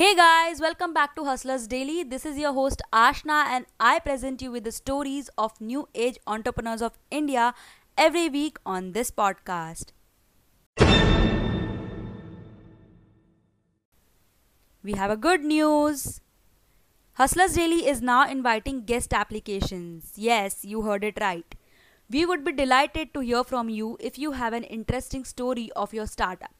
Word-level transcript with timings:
Hey 0.00 0.14
guys, 0.14 0.60
welcome 0.62 0.94
back 0.94 1.14
to 1.16 1.24
Hustlers 1.26 1.66
Daily. 1.66 2.02
This 2.02 2.24
is 2.24 2.38
your 2.38 2.54
host 2.54 2.80
Ashna, 2.90 3.44
and 3.48 3.66
I 3.78 3.98
present 3.98 4.40
you 4.40 4.50
with 4.50 4.64
the 4.64 4.72
stories 4.72 5.28
of 5.36 5.60
new 5.60 5.90
age 5.94 6.16
entrepreneurs 6.26 6.80
of 6.80 6.98
India 7.10 7.52
every 7.98 8.30
week 8.30 8.56
on 8.64 8.92
this 8.92 9.10
podcast. 9.10 9.92
We 14.82 14.94
have 14.94 15.10
a 15.10 15.18
good 15.18 15.44
news. 15.44 16.22
Hustlers 17.12 17.52
Daily 17.52 17.86
is 17.86 18.00
now 18.00 18.26
inviting 18.26 18.86
guest 18.86 19.12
applications. 19.12 20.12
Yes, 20.16 20.64
you 20.64 20.80
heard 20.80 21.04
it 21.04 21.18
right. 21.20 21.54
We 22.08 22.24
would 22.24 22.42
be 22.42 22.52
delighted 22.52 23.12
to 23.12 23.20
hear 23.20 23.44
from 23.44 23.68
you 23.68 23.98
if 24.00 24.18
you 24.18 24.32
have 24.32 24.54
an 24.54 24.64
interesting 24.64 25.26
story 25.26 25.70
of 25.76 25.92
your 25.92 26.06
startup. 26.06 26.54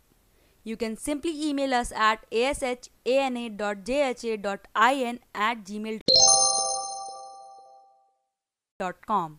You 0.62 0.76
can 0.76 0.96
simply 0.96 1.32
email 1.48 1.72
us 1.72 1.90
at 1.90 2.30
ashana.jha.in 2.30 3.60
at 5.34 5.64
gmail.com. 5.64 6.00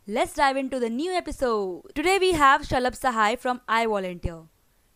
Let's 0.08 0.34
dive 0.34 0.58
into 0.58 0.80
the 0.80 0.90
new 0.90 1.12
episode. 1.12 1.84
Today 1.94 2.18
we 2.20 2.32
have 2.32 2.62
Shalabh 2.62 3.00
Sahai 3.00 3.38
from 3.38 3.62
iVolunteer. 3.70 4.48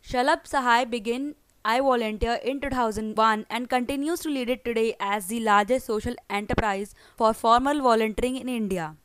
Shalabh 0.04 0.46
Sahai 0.46 0.90
began 0.90 1.36
iVolunteer 1.64 2.42
in 2.44 2.60
2001 2.60 3.46
and 3.50 3.70
continues 3.70 4.22
to 4.22 4.30
lead 4.30 4.50
it 4.50 4.66
today 4.66 4.96
as 5.00 5.28
the 5.28 5.40
largest 5.42 5.86
social 5.86 6.16
enterprise 6.30 6.96
for 7.16 7.34
formal 7.34 7.82
volunteering 7.82 8.38
in 8.38 8.50
India. 8.50 8.96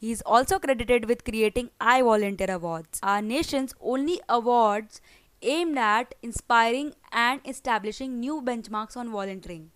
He 0.00 0.12
is 0.12 0.22
also 0.24 0.60
credited 0.60 1.08
with 1.08 1.24
creating 1.24 1.70
iVolunteer 1.80 2.50
Awards, 2.50 3.00
our 3.02 3.20
nation's 3.20 3.74
only 3.80 4.20
awards 4.28 5.00
aimed 5.42 5.78
at 5.78 6.14
inspiring 6.22 6.94
and 7.12 7.40
establishing 7.44 8.18
new 8.20 8.40
benchmarks 8.42 8.96
on 8.96 9.10
volunteering. 9.10 9.70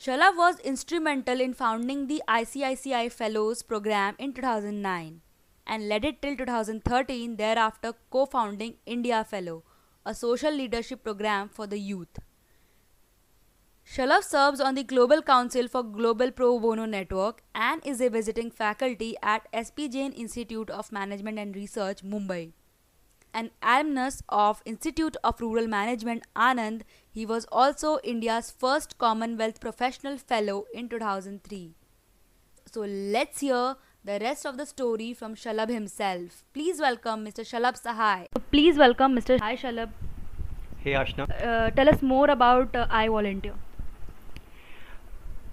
Shalabh 0.00 0.36
was 0.36 0.60
instrumental 0.60 1.40
in 1.40 1.54
founding 1.54 2.06
the 2.06 2.22
ICICI 2.28 3.10
Fellows 3.10 3.62
program 3.62 4.14
in 4.18 4.32
2009 4.32 5.20
and 5.66 5.88
led 5.88 6.04
it 6.04 6.22
till 6.22 6.36
2013, 6.36 7.36
thereafter 7.36 7.92
co 8.10 8.24
founding 8.24 8.74
India 8.86 9.24
Fellow, 9.24 9.64
a 10.06 10.14
social 10.14 10.52
leadership 10.52 11.02
program 11.02 11.48
for 11.48 11.66
the 11.66 11.78
youth. 11.78 12.20
Shalabh 13.84 14.22
serves 14.22 14.60
on 14.60 14.74
the 14.74 14.84
Global 14.84 15.22
Council 15.22 15.66
for 15.66 15.82
Global 15.82 16.30
Pro 16.30 16.60
Bono 16.60 16.84
Network 16.84 17.42
and 17.54 17.84
is 17.84 18.00
a 18.00 18.08
visiting 18.08 18.50
faculty 18.50 19.16
at 19.22 19.48
SP 19.50 19.90
Jain 19.90 20.12
Institute 20.12 20.70
of 20.70 20.92
Management 20.92 21.38
and 21.38 21.56
Research, 21.56 22.04
Mumbai 22.04 22.52
an 23.38 23.50
alumnus 23.62 24.22
of 24.28 24.62
Institute 24.70 25.16
of 25.22 25.40
Rural 25.40 25.68
Management 25.68 26.24
Anand, 26.44 26.80
he 27.18 27.24
was 27.24 27.44
also 27.52 27.98
India's 28.12 28.50
first 28.62 28.98
Commonwealth 28.98 29.60
Professional 29.60 30.16
Fellow 30.18 30.64
in 30.74 30.88
2003. 30.88 31.74
So 32.72 32.80
let's 32.80 33.40
hear 33.40 33.76
the 34.04 34.18
rest 34.24 34.44
of 34.44 34.56
the 34.56 34.66
story 34.66 35.12
from 35.14 35.36
Shalabh 35.36 35.70
himself. 35.70 36.42
Please 36.52 36.80
welcome 36.80 37.24
Mr. 37.28 37.46
Shalabh 37.52 37.80
Sahai. 37.84 38.26
Please 38.50 38.76
welcome 38.76 39.16
Mr. 39.20 39.38
Hi 39.46 39.54
Shalabh. 39.54 39.90
Hey 40.82 40.98
Ashna. 41.04 41.30
Uh, 41.52 41.70
tell 41.70 41.88
us 41.88 42.02
more 42.02 42.28
about 42.30 42.74
uh, 42.74 42.86
iVolunteer. 42.88 43.54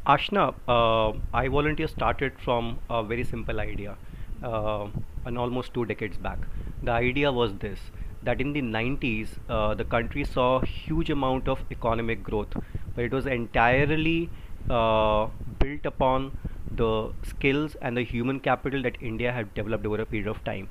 Ashna, 0.07 0.53
uh, 0.67 1.39
iVolunteer 1.45 1.89
started 1.89 2.33
from 2.39 2.77
a 2.89 3.03
very 3.03 3.23
simple 3.23 3.59
idea, 3.59 3.95
uh, 4.43 4.87
and 5.25 5.37
almost 5.37 5.73
two 5.73 5.85
decades 5.85 6.17
back 6.17 6.39
the 6.83 6.91
idea 6.91 7.31
was 7.31 7.53
this 7.55 7.79
that 8.23 8.41
in 8.41 8.53
the 8.53 8.61
90s 8.61 9.29
uh, 9.49 9.73
the 9.73 9.83
country 9.83 10.23
saw 10.23 10.59
huge 10.61 11.09
amount 11.09 11.47
of 11.47 11.59
economic 11.71 12.23
growth 12.23 12.55
but 12.95 13.03
it 13.03 13.11
was 13.11 13.25
entirely 13.25 14.29
uh, 14.69 15.27
built 15.59 15.85
upon 15.85 16.31
the 16.71 17.11
skills 17.23 17.75
and 17.81 17.95
the 17.95 18.03
human 18.03 18.39
capital 18.39 18.81
that 18.81 18.97
India 19.01 19.31
had 19.31 19.53
developed 19.53 19.85
over 19.85 20.01
a 20.01 20.05
period 20.05 20.27
of 20.27 20.43
time. 20.43 20.67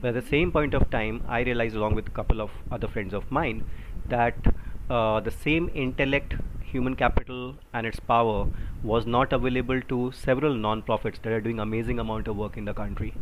But 0.00 0.08
at 0.08 0.22
the 0.22 0.28
same 0.28 0.52
point 0.52 0.74
of 0.74 0.90
time 0.90 1.24
I 1.26 1.40
realized 1.40 1.74
along 1.74 1.94
with 1.94 2.06
a 2.06 2.10
couple 2.10 2.40
of 2.40 2.50
other 2.70 2.88
friends 2.88 3.14
of 3.14 3.30
mine 3.30 3.64
that 4.06 4.34
uh, 4.90 5.20
the 5.20 5.30
same 5.30 5.70
intellect 5.74 6.34
human 6.62 6.94
capital 6.94 7.56
and 7.72 7.86
its 7.86 7.98
power 7.98 8.46
was 8.82 9.06
not 9.06 9.32
available 9.32 9.80
to 9.88 10.12
several 10.12 10.54
non-profits 10.54 11.18
that 11.22 11.32
are 11.32 11.40
doing 11.40 11.58
amazing 11.58 11.98
amount 11.98 12.28
of 12.28 12.36
work 12.36 12.56
in 12.56 12.64
the 12.66 12.74
country 12.74 13.14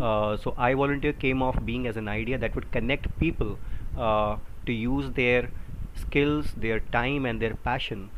uh, 0.00 0.36
so 0.36 0.52
iVolunteer 0.52 1.18
came 1.18 1.42
off 1.42 1.58
being 1.64 1.86
as 1.86 1.96
an 1.96 2.08
idea 2.08 2.38
that 2.38 2.54
would 2.54 2.70
connect 2.72 3.08
people 3.18 3.58
uh, 3.96 4.36
to 4.66 4.72
use 4.72 5.10
their 5.12 5.50
skills, 5.94 6.52
their 6.56 6.80
time, 6.80 7.26
and 7.26 7.40
their 7.40 7.54
passion 7.54 8.10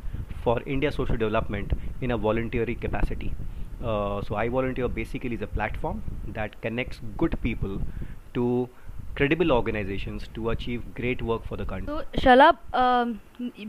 for 0.42 0.62
India 0.66 0.91
social 0.92 1.16
development 1.16 1.72
in 2.00 2.10
a 2.10 2.16
voluntary 2.16 2.75
capacity. 2.75 3.34
Uh, 3.82 4.20
so 4.22 4.34
iVolunteer 4.34 4.92
basically 4.92 5.34
is 5.34 5.42
a 5.42 5.47
platform 5.47 6.03
that 6.28 6.60
connects 6.62 7.00
good 7.16 7.41
people 7.42 7.81
to 8.34 8.69
credible 9.14 9.53
organizations 9.53 10.28
to 10.34 10.50
achieve 10.50 10.82
great 10.94 11.22
work 11.22 11.44
for 11.44 11.56
the 11.56 11.64
country. 11.64 11.87
So, 11.87 12.04
Shalabh, 12.20 12.56
um, 12.75 13.20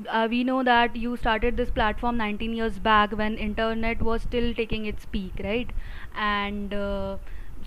uh, 0.09 0.27
we 0.29 0.43
know 0.43 0.63
that 0.63 0.95
you 0.95 1.15
started 1.17 1.55
this 1.57 1.69
platform 1.69 2.17
19 2.17 2.53
years 2.53 2.79
back 2.79 3.11
when 3.21 3.37
internet 3.37 4.01
was 4.01 4.21
still 4.23 4.53
taking 4.53 4.85
its 4.85 5.05
peak, 5.05 5.39
right? 5.43 5.69
And 6.15 6.73
uh, 6.73 7.17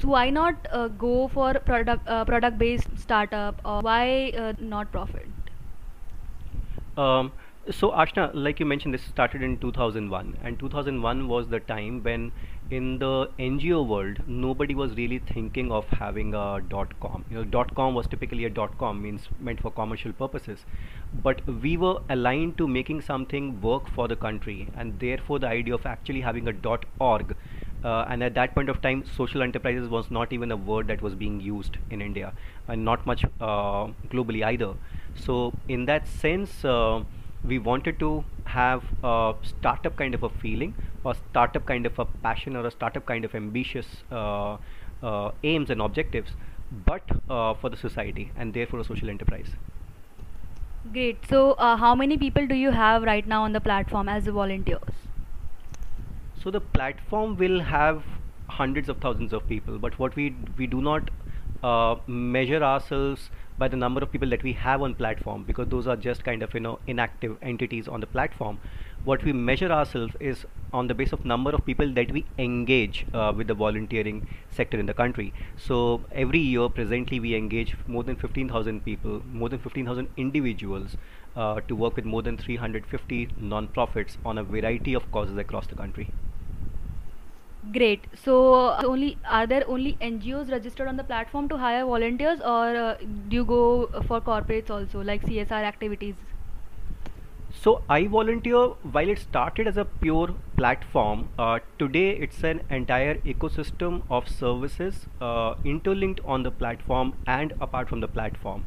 so 0.00 0.09
why 0.09 0.31
not 0.31 0.66
uh, 0.72 0.88
go 0.88 1.28
for 1.28 1.53
product 1.55 2.09
uh, 2.09 2.25
product 2.25 2.59
based 2.59 2.88
startup 2.99 3.61
or 3.65 3.81
why 3.83 4.33
uh, 4.37 4.53
not 4.59 4.91
profit? 4.91 5.27
Um, 6.97 7.33
so 7.71 7.91
Ashna, 7.91 8.31
like 8.34 8.59
you 8.59 8.66
mentioned, 8.66 8.94
this 8.94 9.03
started 9.03 9.43
in 9.43 9.59
2001, 9.59 10.38
and 10.43 10.59
2001 10.59 11.28
was 11.28 11.49
the 11.49 11.61
time 11.61 12.03
when, 12.03 12.33
in 12.71 12.99
the 12.99 13.28
NGO 13.38 13.87
world, 13.87 14.22
nobody 14.27 14.75
was 14.75 14.97
really 14.97 15.19
thinking 15.19 15.71
of 15.71 15.84
having 15.88 16.34
a 16.34 16.61
dot 16.69 16.99
com. 17.00 17.25
You 17.31 17.37
know, 17.37 17.44
dot 17.44 17.75
com 17.75 17.94
was 17.94 18.06
typically 18.06 18.47
a 18.47 18.50
dot 18.50 18.77
com 18.78 19.03
means 19.03 19.28
meant 19.38 19.61
for 19.61 19.71
commercial 19.71 20.12
purposes, 20.12 20.65
but 21.22 21.47
we 21.62 21.77
were 21.77 22.00
aligned 22.09 22.56
to 22.59 22.67
making 22.67 23.03
something 23.03 23.61
work 23.61 23.88
for 23.94 24.09
the 24.09 24.17
country, 24.17 24.69
and 24.77 24.99
therefore 24.99 25.38
the 25.38 25.49
idea 25.49 25.75
of 25.75 25.84
actually 25.84 26.22
having 26.22 26.49
a 26.49 26.53
dot 26.53 26.87
org 26.99 27.37
uh, 27.84 28.04
and 28.08 28.22
at 28.22 28.34
that 28.34 28.54
point 28.54 28.68
of 28.68 28.80
time 28.82 29.04
social 29.16 29.42
enterprises 29.42 29.88
was 29.88 30.10
not 30.10 30.32
even 30.32 30.52
a 30.52 30.56
word 30.56 30.86
that 30.88 31.00
was 31.00 31.14
being 31.14 31.41
used 31.41 31.78
in 31.91 32.02
India 32.02 32.32
and 32.68 32.84
not 32.84 33.04
much 33.06 33.24
uh, 33.41 33.86
globally 34.10 34.44
either. 34.44 34.74
So 35.14 35.52
in 35.68 35.86
that 35.86 36.06
sense 36.06 36.64
uh, 36.64 37.02
we 37.44 37.58
wanted 37.58 37.98
to 38.00 38.24
have 38.44 38.84
a 39.02 39.34
startup 39.42 39.96
kind 39.96 40.14
of 40.14 40.22
a 40.22 40.28
feeling 40.28 40.74
or 41.04 41.14
startup 41.14 41.64
kind 41.64 41.86
of 41.86 41.98
a 41.98 42.04
passion 42.04 42.56
or 42.56 42.66
a 42.66 42.70
startup 42.70 43.06
kind 43.06 43.24
of 43.24 43.34
ambitious 43.34 43.86
uh, 44.12 44.56
uh, 45.02 45.30
aims 45.42 45.70
and 45.70 45.80
objectives 45.80 46.32
but 46.86 47.02
uh, 47.28 47.54
for 47.54 47.70
the 47.70 47.76
society 47.76 48.30
and 48.36 48.52
therefore 48.52 48.80
a 48.80 48.84
social 48.84 49.08
enterprise. 49.08 49.48
Great. 50.92 51.19
So 51.28 51.56
how 51.58 51.94
many 51.94 52.16
people 52.16 52.46
do 52.46 52.54
you 52.54 52.70
have 52.70 53.02
right 53.02 53.26
now 53.26 53.42
on 53.44 53.52
the 53.52 53.60
platform 53.60 54.08
as 54.08 54.24
volunteers 54.24 55.09
so 56.42 56.50
the 56.50 56.60
platform 56.60 57.36
will 57.36 57.60
have 57.60 58.02
hundreds 58.48 58.88
of 58.88 58.98
thousands 58.98 59.32
of 59.32 59.46
people 59.48 59.78
but 59.78 59.98
what 59.98 60.16
we 60.16 60.34
we 60.58 60.66
do 60.66 60.80
not 60.80 61.10
uh, 61.62 61.96
measure 62.06 62.62
ourselves 62.62 63.30
by 63.58 63.68
the 63.68 63.76
number 63.76 64.00
of 64.00 64.10
people 64.10 64.30
that 64.30 64.42
we 64.42 64.52
have 64.54 64.80
on 64.80 64.94
platform 64.94 65.42
because 65.44 65.68
those 65.68 65.86
are 65.86 65.96
just 65.96 66.24
kind 66.24 66.42
of 66.42 66.54
you 66.54 66.60
know 66.60 66.78
inactive 66.86 67.36
entities 67.42 67.88
on 67.88 68.00
the 68.00 68.06
platform. 68.06 68.58
What 69.04 69.22
we 69.24 69.32
measure 69.32 69.70
ourselves 69.70 70.14
is 70.20 70.46
on 70.72 70.86
the 70.86 70.94
base 70.94 71.12
of 71.12 71.26
number 71.26 71.50
of 71.50 71.64
people 71.66 71.92
that 71.92 72.10
we 72.12 72.24
engage 72.38 73.04
uh, 73.12 73.32
with 73.36 73.48
the 73.48 73.54
volunteering 73.54 74.26
sector 74.50 74.78
in 74.78 74.86
the 74.86 74.94
country. 74.94 75.34
So 75.58 76.02
every 76.12 76.38
year 76.38 76.68
presently 76.70 77.20
we 77.20 77.34
engage 77.34 77.76
more 77.86 78.02
than 78.02 78.16
15000 78.16 78.84
people 78.84 79.22
more 79.31 79.50
than 79.50 79.58
15000 79.58 80.08
individuals 80.16 80.96
uh, 81.36 81.60
to 81.69 81.76
work 81.76 81.96
with 81.96 82.06
more 82.06 82.22
than 82.22 82.38
350 82.38 83.28
non-profits 83.38 84.16
on 84.25 84.38
a 84.38 84.44
variety 84.44 84.94
of 84.94 85.10
causes 85.12 85.36
across 85.36 85.66
the 85.66 85.75
country 85.75 86.10
Great. 87.72 88.06
So, 88.25 88.76
only 88.84 89.17
are 89.25 89.46
there 89.46 89.64
only 89.69 89.96
NGOs 90.00 90.50
registered 90.50 90.88
on 90.88 90.96
the 90.96 91.05
platform 91.05 91.49
to 91.50 91.56
hire 91.56 91.84
volunteers, 91.84 92.40
or 92.40 92.76
uh, 92.76 92.96
do 93.28 93.37
you 93.37 93.44
go 93.44 93.87
for 94.08 94.20
corporates 94.20 94.70
also, 94.70 95.02
like 95.02 95.22
CSR 95.25 95.62
activities? 95.72 96.14
So, 97.52 97.82
iVolunteer 97.90 98.76
while 98.93 99.08
it 99.08 99.19
started 99.19 99.69
as 99.69 99.76
a 99.76 99.84
pure 99.84 100.34
platform. 100.56 101.28
Uh, 101.38 101.58
today, 101.78 102.11
it's 102.17 102.43
an 102.43 102.62
entire 102.70 103.17
ecosystem 103.34 104.02
of 104.08 104.28
services 104.28 105.06
uh, 105.20 105.55
interlinked 105.64 106.20
on 106.25 106.43
the 106.43 106.50
platform 106.50 107.14
and 107.26 107.52
apart 107.61 107.88
from 107.88 108.00
the 108.00 108.08
platform. 108.08 108.64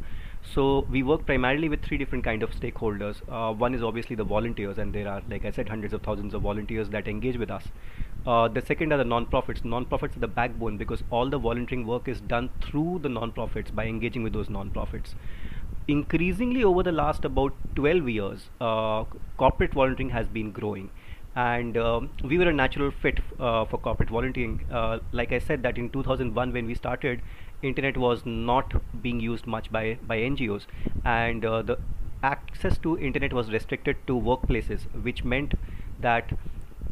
So 0.51 0.85
we 0.91 1.03
work 1.03 1.25
primarily 1.25 1.69
with 1.69 1.81
three 1.83 1.97
different 1.97 2.23
kind 2.23 2.43
of 2.43 2.51
stakeholders. 2.51 3.21
Uh, 3.29 3.53
one 3.53 3.73
is 3.73 3.81
obviously 3.81 4.15
the 4.15 4.23
volunteers, 4.23 4.77
and 4.77 4.93
there 4.93 5.07
are, 5.07 5.21
like 5.29 5.45
I 5.45 5.51
said, 5.51 5.69
hundreds 5.69 5.93
of 5.93 6.01
thousands 6.03 6.33
of 6.33 6.41
volunteers 6.41 6.89
that 6.89 7.07
engage 7.07 7.37
with 7.37 7.49
us. 7.49 7.63
Uh, 8.27 8.47
the 8.47 8.61
second 8.61 8.91
are 8.91 8.97
the 8.97 9.05
non-profits. 9.05 9.63
Non-profits 9.63 10.17
are 10.17 10.19
the 10.19 10.27
backbone 10.27 10.77
because 10.77 11.03
all 11.09 11.29
the 11.29 11.37
volunteering 11.37 11.87
work 11.87 12.07
is 12.07 12.21
done 12.21 12.49
through 12.61 12.99
the 13.01 13.09
non-profits 13.09 13.71
by 13.71 13.85
engaging 13.85 14.21
with 14.21 14.33
those 14.33 14.49
non-profits. 14.49 15.15
Increasingly 15.87 16.63
over 16.63 16.83
the 16.83 16.91
last 16.91 17.25
about 17.25 17.53
12 17.75 18.09
years, 18.09 18.49
uh, 18.61 19.05
corporate 19.37 19.73
volunteering 19.73 20.11
has 20.11 20.27
been 20.27 20.51
growing 20.51 20.89
and 21.35 21.77
um, 21.77 22.09
we 22.23 22.37
were 22.37 22.47
a 22.47 22.53
natural 22.53 22.91
fit 22.91 23.19
uh, 23.39 23.65
for 23.65 23.77
corporate 23.77 24.09
volunteering. 24.09 24.63
Uh, 24.71 24.99
like 25.11 25.31
I 25.31 25.39
said, 25.39 25.63
that 25.63 25.77
in 25.77 25.89
2001 25.89 26.53
when 26.53 26.65
we 26.67 26.75
started, 26.75 27.21
internet 27.63 27.97
was 27.97 28.25
not 28.25 28.73
being 29.01 29.19
used 29.19 29.47
much 29.47 29.71
by 29.71 29.97
by 30.07 30.17
NGOs, 30.17 30.65
and 31.03 31.45
uh, 31.45 31.61
the 31.61 31.77
access 32.21 32.77
to 32.79 32.97
internet 32.97 33.33
was 33.33 33.51
restricted 33.51 33.97
to 34.07 34.13
workplaces, 34.13 34.83
which 35.03 35.23
meant 35.23 35.53
that 35.99 36.33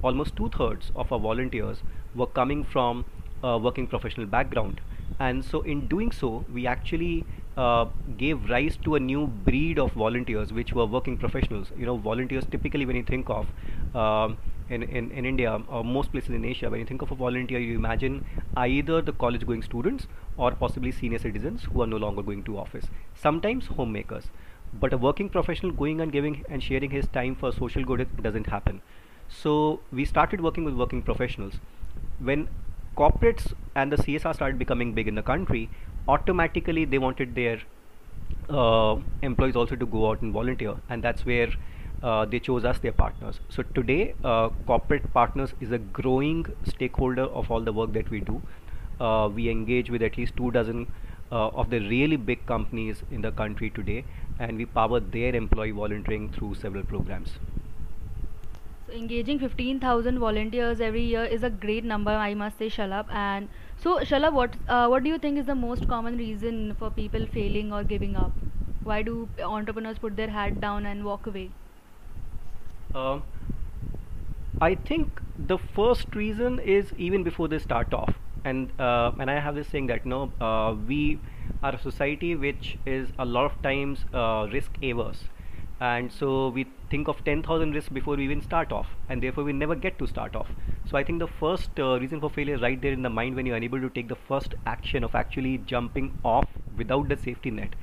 almost 0.03 0.35
two 0.35 0.49
thirds 0.49 0.91
of 0.95 1.11
our 1.11 1.19
volunteers 1.19 1.83
were 2.15 2.27
coming 2.27 2.63
from 2.63 3.05
a 3.43 3.57
working 3.57 3.87
professional 3.87 4.25
background. 4.25 4.81
And 5.19 5.43
so, 5.43 5.61
in 5.61 5.87
doing 5.87 6.11
so, 6.11 6.45
we 6.53 6.67
actually 6.67 7.25
uh, 7.57 7.85
gave 8.17 8.49
rise 8.49 8.77
to 8.83 8.95
a 8.95 8.99
new 8.99 9.27
breed 9.27 9.77
of 9.79 9.91
volunteers, 9.93 10.53
which 10.53 10.73
were 10.73 10.85
working 10.85 11.17
professionals. 11.17 11.67
You 11.77 11.85
know, 11.85 11.97
volunteers 11.97 12.45
typically, 12.49 12.85
when 12.85 12.95
you 12.95 13.03
think 13.03 13.29
of 13.29 13.47
um, 13.95 14.37
in, 14.71 14.83
in, 14.83 15.11
in 15.11 15.25
India 15.25 15.61
or 15.67 15.83
most 15.83 16.11
places 16.11 16.29
in 16.29 16.45
Asia, 16.45 16.69
when 16.69 16.79
you 16.79 16.85
think 16.85 17.01
of 17.01 17.11
a 17.11 17.15
volunteer, 17.15 17.59
you 17.59 17.75
imagine 17.75 18.25
either 18.55 19.01
the 19.01 19.11
college 19.13 19.45
going 19.45 19.61
students 19.61 20.07
or 20.37 20.51
possibly 20.51 20.91
senior 20.91 21.19
citizens 21.19 21.63
who 21.63 21.81
are 21.81 21.87
no 21.87 21.97
longer 21.97 22.23
going 22.23 22.43
to 22.43 22.57
office. 22.57 22.85
Sometimes 23.15 23.67
homemakers. 23.67 24.25
But 24.73 24.93
a 24.93 24.97
working 24.97 25.29
professional 25.29 25.73
going 25.73 25.99
and 25.99 26.11
giving 26.11 26.45
and 26.49 26.63
sharing 26.63 26.91
his 26.91 27.07
time 27.07 27.35
for 27.35 27.51
social 27.51 27.83
good 27.83 28.07
doesn't 28.23 28.47
happen. 28.47 28.81
So 29.27 29.81
we 29.91 30.05
started 30.05 30.41
working 30.41 30.63
with 30.63 30.75
working 30.75 31.01
professionals. 31.01 31.55
When 32.19 32.47
corporates 32.97 33.53
and 33.75 33.91
the 33.91 33.97
CSR 33.97 34.33
started 34.33 34.57
becoming 34.57 34.93
big 34.93 35.07
in 35.07 35.15
the 35.15 35.21
country, 35.21 35.69
automatically 36.07 36.85
they 36.85 36.97
wanted 36.97 37.35
their 37.35 37.59
uh, 38.49 38.97
employees 39.21 39.55
also 39.55 39.75
to 39.75 39.85
go 39.85 40.09
out 40.09 40.21
and 40.21 40.33
volunteer, 40.33 40.75
and 40.89 41.03
that's 41.03 41.25
where 41.25 41.49
uh, 42.03 42.25
they 42.25 42.39
chose 42.39 42.65
us 42.65 42.79
their 42.79 42.91
partners. 42.91 43.39
So 43.49 43.63
today, 43.63 44.15
uh, 44.23 44.49
corporate 44.65 45.11
partners 45.13 45.53
is 45.59 45.71
a 45.71 45.77
growing 45.77 46.45
stakeholder 46.65 47.23
of 47.23 47.51
all 47.51 47.61
the 47.61 47.73
work 47.73 47.93
that 47.93 48.09
we 48.09 48.19
do. 48.21 48.41
Uh, 48.99 49.29
we 49.33 49.49
engage 49.49 49.89
with 49.89 50.01
at 50.01 50.17
least 50.17 50.35
two 50.37 50.51
dozen 50.51 50.87
uh, 51.31 51.47
of 51.49 51.69
the 51.69 51.79
really 51.79 52.17
big 52.17 52.45
companies 52.45 53.03
in 53.11 53.21
the 53.21 53.31
country 53.31 53.69
today, 53.69 54.03
and 54.39 54.57
we 54.57 54.65
power 54.65 54.99
their 54.99 55.35
employee 55.35 55.71
volunteering 55.71 56.29
through 56.29 56.55
several 56.55 56.83
programs. 56.83 57.39
So 58.87 58.93
engaging 58.93 59.39
15,000 59.39 60.19
volunteers 60.19 60.81
every 60.81 61.03
year 61.03 61.23
is 61.23 61.43
a 61.43 61.49
great 61.49 61.83
number, 61.83 62.11
I 62.11 62.33
must 62.33 62.57
say, 62.57 62.69
Shalabh. 62.69 63.05
And 63.11 63.47
so, 63.77 63.99
Shalabh, 63.99 64.33
what 64.33 64.55
uh, 64.67 64.87
what 64.87 65.03
do 65.03 65.09
you 65.09 65.17
think 65.17 65.37
is 65.37 65.45
the 65.45 65.55
most 65.55 65.87
common 65.87 66.17
reason 66.17 66.75
for 66.79 66.91
people 66.91 67.25
failing 67.27 67.71
or 67.71 67.83
giving 67.83 68.15
up? 68.15 68.31
Why 68.83 69.01
do 69.01 69.29
entrepreneurs 69.43 69.99
put 69.99 70.15
their 70.15 70.29
hat 70.29 70.59
down 70.59 70.85
and 70.85 71.05
walk 71.05 71.27
away? 71.27 71.51
Um, 72.93 73.23
I 74.59 74.75
think 74.75 75.21
the 75.37 75.57
first 75.57 76.15
reason 76.15 76.59
is 76.59 76.93
even 76.97 77.23
before 77.23 77.47
they 77.47 77.59
start 77.59 77.93
off, 77.93 78.13
and 78.43 78.71
uh, 78.79 79.11
and 79.19 79.31
I 79.31 79.39
have 79.39 79.55
this 79.55 79.67
saying 79.67 79.87
that 79.87 80.05
no, 80.05 80.31
uh, 80.39 80.75
we 80.87 81.19
are 81.63 81.75
a 81.75 81.79
society 81.79 82.35
which 82.35 82.77
is 82.85 83.09
a 83.17 83.25
lot 83.25 83.45
of 83.45 83.61
times 83.61 84.05
uh, 84.13 84.47
risk 84.51 84.71
averse. 84.83 85.23
And 85.79 86.11
so 86.11 86.49
we 86.49 86.67
think 86.91 87.07
of 87.07 87.23
10,000 87.25 87.73
risks 87.73 87.89
before 87.89 88.15
we 88.15 88.23
even 88.23 88.39
start 88.43 88.71
off 88.71 88.85
and 89.09 89.23
therefore 89.23 89.43
we 89.43 89.51
never 89.51 89.73
get 89.73 89.97
to 89.97 90.05
start 90.05 90.35
off. 90.35 90.47
So 90.87 90.95
I 90.95 91.03
think 91.03 91.17
the 91.17 91.27
first 91.27 91.71
uh, 91.79 91.99
reason 91.99 92.19
for 92.19 92.29
failure 92.29 92.53
is 92.53 92.61
right 92.61 92.79
there 92.79 92.91
in 92.91 93.01
the 93.01 93.09
mind 93.09 93.35
when 93.35 93.47
you're 93.47 93.55
unable 93.55 93.81
to 93.81 93.89
take 93.89 94.07
the 94.07 94.19
first 94.27 94.53
action 94.67 95.03
of 95.03 95.15
actually 95.15 95.57
jumping 95.65 96.19
off 96.23 96.47
without 96.77 97.09
the 97.09 97.17
safety 97.17 97.49
net 97.49 97.73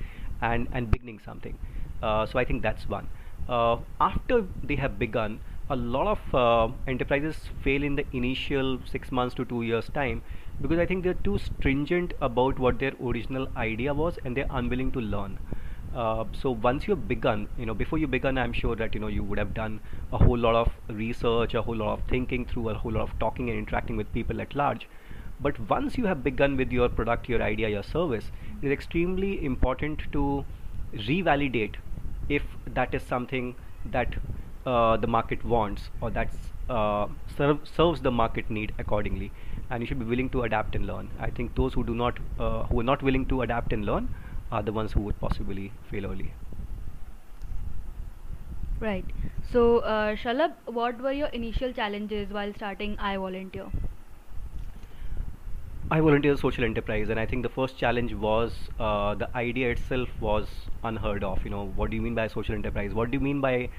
and 0.40 0.68
and 0.72 0.92
beginning 0.92 1.18
something. 1.24 1.58
Uh, 2.00 2.24
so 2.24 2.38
I 2.38 2.44
think 2.44 2.62
that's 2.62 2.88
one 2.88 3.08
after 3.48 4.44
they 4.62 4.76
have 4.76 4.98
begun 4.98 5.40
a 5.70 5.76
lot 5.76 6.06
of 6.06 6.34
uh, 6.34 6.72
enterprises 6.86 7.36
fail 7.62 7.82
in 7.82 7.96
the 7.96 8.06
initial 8.16 8.78
six 8.86 9.12
months 9.12 9.34
to 9.34 9.44
two 9.44 9.62
years 9.62 9.88
time 9.90 10.22
because 10.60 10.78
I 10.78 10.86
think 10.86 11.04
they're 11.04 11.22
too 11.28 11.38
stringent 11.38 12.14
about 12.20 12.58
what 12.58 12.78
their 12.78 12.92
original 13.02 13.48
idea 13.56 13.94
was 13.94 14.18
and 14.24 14.36
they're 14.36 14.46
unwilling 14.50 14.92
to 14.92 15.00
learn 15.00 15.38
uh, 15.92 16.24
so 16.32 16.50
once 16.50 16.86
you've 16.86 17.08
begun, 17.08 17.48
you 17.56 17.64
know, 17.64 17.74
before 17.74 17.98
you 17.98 18.06
begun, 18.06 18.36
I'm 18.36 18.52
sure 18.52 18.76
that 18.76 18.94
you 18.94 19.00
know 19.00 19.06
you 19.06 19.24
would 19.24 19.38
have 19.38 19.54
done 19.54 19.80
a 20.12 20.18
whole 20.18 20.36
lot 20.36 20.54
of 20.54 20.68
research, 20.88 21.54
a 21.54 21.62
whole 21.62 21.76
lot 21.76 21.94
of 21.94 22.02
thinking 22.08 22.44
through, 22.44 22.68
a 22.68 22.74
whole 22.74 22.92
lot 22.92 23.02
of 23.02 23.18
talking 23.18 23.48
and 23.48 23.58
interacting 23.58 23.96
with 23.96 24.12
people 24.12 24.40
at 24.42 24.54
large. 24.54 24.86
But 25.40 25.58
once 25.70 25.96
you 25.96 26.04
have 26.06 26.22
begun 26.22 26.56
with 26.56 26.72
your 26.72 26.88
product, 26.90 27.28
your 27.28 27.42
idea, 27.42 27.68
your 27.70 27.82
service, 27.82 28.30
it 28.60 28.66
is 28.66 28.72
extremely 28.72 29.42
important 29.42 30.02
to 30.12 30.44
revalidate 30.94 31.76
if 32.28 32.56
that 32.66 32.94
is 32.94 33.02
something 33.02 33.56
that 33.84 34.16
uh, 34.66 34.96
the 34.96 35.06
market 35.06 35.44
wants 35.44 35.90
or 36.00 36.10
that 36.10 36.34
uh, 36.68 37.06
serve, 37.26 37.58
serves 37.68 38.00
the 38.02 38.10
market 38.10 38.50
need 38.50 38.72
accordingly. 38.78 39.32
And 39.70 39.82
you 39.82 39.86
should 39.86 39.98
be 39.98 40.04
willing 40.06 40.30
to 40.30 40.42
adapt 40.42 40.74
and 40.76 40.86
learn. 40.86 41.12
I 41.18 41.30
think 41.30 41.54
those 41.54 41.74
who 41.74 41.84
do 41.84 41.94
not, 41.94 42.20
uh, 42.38 42.64
who 42.64 42.80
are 42.80 42.84
not 42.84 43.02
willing 43.02 43.26
to 43.26 43.42
adapt 43.42 43.72
and 43.72 43.84
learn, 43.84 44.08
are 44.50 44.62
the 44.62 44.72
ones 44.72 44.92
who 44.92 45.00
would 45.02 45.20
possibly 45.20 45.74
fail 45.82 46.06
early. 46.06 46.34
Right. 48.80 49.12
So, 49.42 49.78
uh, 49.80 50.16
Shalabh, 50.16 50.56
what 50.66 50.98
were 51.00 51.12
your 51.12 51.28
initial 51.28 51.72
challenges 51.72 52.30
while 52.32 52.52
starting 52.54 52.96
iVolunteer? 52.96 53.72
I 55.90 56.00
volunteer 56.00 56.36
social 56.36 56.64
enterprise, 56.64 57.08
and 57.08 57.18
I 57.18 57.24
think 57.24 57.42
the 57.42 57.48
first 57.48 57.78
challenge 57.78 58.12
was 58.12 58.52
uh, 58.78 59.14
the 59.14 59.34
idea 59.34 59.70
itself 59.70 60.08
was 60.20 60.46
unheard 60.84 61.24
of. 61.24 61.42
You 61.44 61.50
know, 61.50 61.72
what 61.76 61.88
do 61.88 61.96
you 61.96 62.02
mean 62.02 62.14
by 62.14 62.28
social 62.28 62.54
enterprise? 62.54 62.92
What 62.92 63.10
do 63.10 63.16
you 63.16 63.20
mean 63.20 63.40
by 63.40 63.70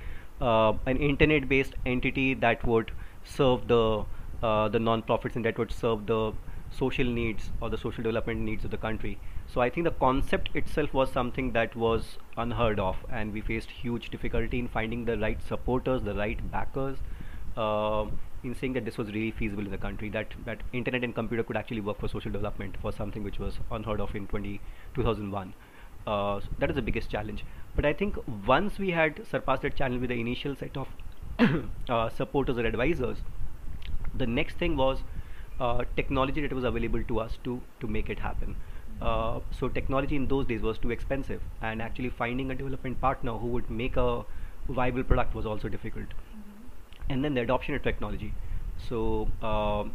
uh, 0.41 0.73
an 0.87 0.97
internet-based 0.97 1.75
entity 1.85 2.33
that 2.33 2.65
would 2.65 2.91
serve 3.23 3.67
the 3.67 4.05
uh, 4.41 4.69
the 4.69 4.79
non-profits 4.79 5.35
and 5.35 5.45
that 5.45 5.59
would 5.59 5.71
serve 5.71 6.07
the 6.07 6.33
social 6.71 7.05
needs 7.05 7.51
or 7.61 7.69
the 7.69 7.77
social 7.77 8.03
development 8.03 8.39
needs 8.39 8.65
of 8.65 8.71
the 8.71 8.77
country. 8.77 9.19
So 9.53 9.61
I 9.61 9.69
think 9.69 9.83
the 9.83 9.91
concept 9.91 10.49
itself 10.55 10.93
was 10.93 11.11
something 11.11 11.51
that 11.51 11.75
was 11.75 12.17
unheard 12.37 12.79
of, 12.79 12.97
and 13.11 13.33
we 13.33 13.41
faced 13.41 13.69
huge 13.69 14.09
difficulty 14.09 14.57
in 14.57 14.67
finding 14.67 15.05
the 15.05 15.17
right 15.17 15.39
supporters, 15.47 16.01
the 16.03 16.15
right 16.15 16.51
backers, 16.51 16.97
uh, 17.57 18.05
in 18.43 18.55
saying 18.55 18.73
that 18.73 18.85
this 18.85 18.97
was 18.97 19.07
really 19.07 19.31
feasible 19.31 19.65
in 19.65 19.71
the 19.71 19.77
country, 19.77 20.09
that 20.09 20.33
that 20.45 20.61
internet 20.73 21.03
and 21.03 21.15
computer 21.15 21.43
could 21.43 21.57
actually 21.57 21.81
work 21.81 21.99
for 21.99 22.07
social 22.07 22.31
development 22.31 22.77
for 22.81 22.91
something 22.91 23.23
which 23.23 23.39
was 23.39 23.59
unheard 23.71 23.99
of 23.99 24.15
in 24.15 24.27
20, 24.27 24.59
2001. 24.95 25.53
Uh, 26.07 26.39
so 26.39 26.47
that 26.59 26.69
is 26.69 26.75
the 26.75 26.81
biggest 26.81 27.09
challenge. 27.09 27.43
But 27.75 27.85
I 27.85 27.93
think 27.93 28.17
once 28.47 28.79
we 28.79 28.91
had 28.91 29.21
surpassed 29.27 29.61
that 29.63 29.75
challenge 29.75 30.01
with 30.01 30.09
the 30.09 30.19
initial 30.19 30.55
set 30.55 30.77
of 30.77 30.87
uh, 31.89 32.09
supporters 32.09 32.57
or 32.57 32.65
advisors, 32.65 33.17
the 34.15 34.27
next 34.27 34.57
thing 34.57 34.75
was 34.77 34.99
uh, 35.59 35.83
technology 35.95 36.41
that 36.41 36.53
was 36.53 36.63
available 36.63 37.03
to 37.03 37.19
us 37.19 37.37
to 37.43 37.61
to 37.81 37.87
make 37.87 38.09
it 38.09 38.19
happen. 38.19 38.55
Uh, 39.01 39.39
so 39.51 39.69
technology 39.69 40.15
in 40.15 40.27
those 40.27 40.45
days 40.45 40.61
was 40.61 40.77
too 40.77 40.91
expensive, 40.91 41.41
and 41.61 41.81
actually 41.81 42.09
finding 42.09 42.51
a 42.51 42.55
development 42.55 42.99
partner 43.01 43.33
who 43.33 43.47
would 43.47 43.69
make 43.69 43.95
a 43.97 44.25
viable 44.67 45.03
product 45.03 45.35
was 45.35 45.45
also 45.45 45.69
difficult. 45.69 46.07
And 47.09 47.23
then 47.23 47.33
the 47.33 47.41
adoption 47.41 47.75
of 47.75 47.83
technology. 47.83 48.33
So 48.87 49.27
uh, 49.41 49.85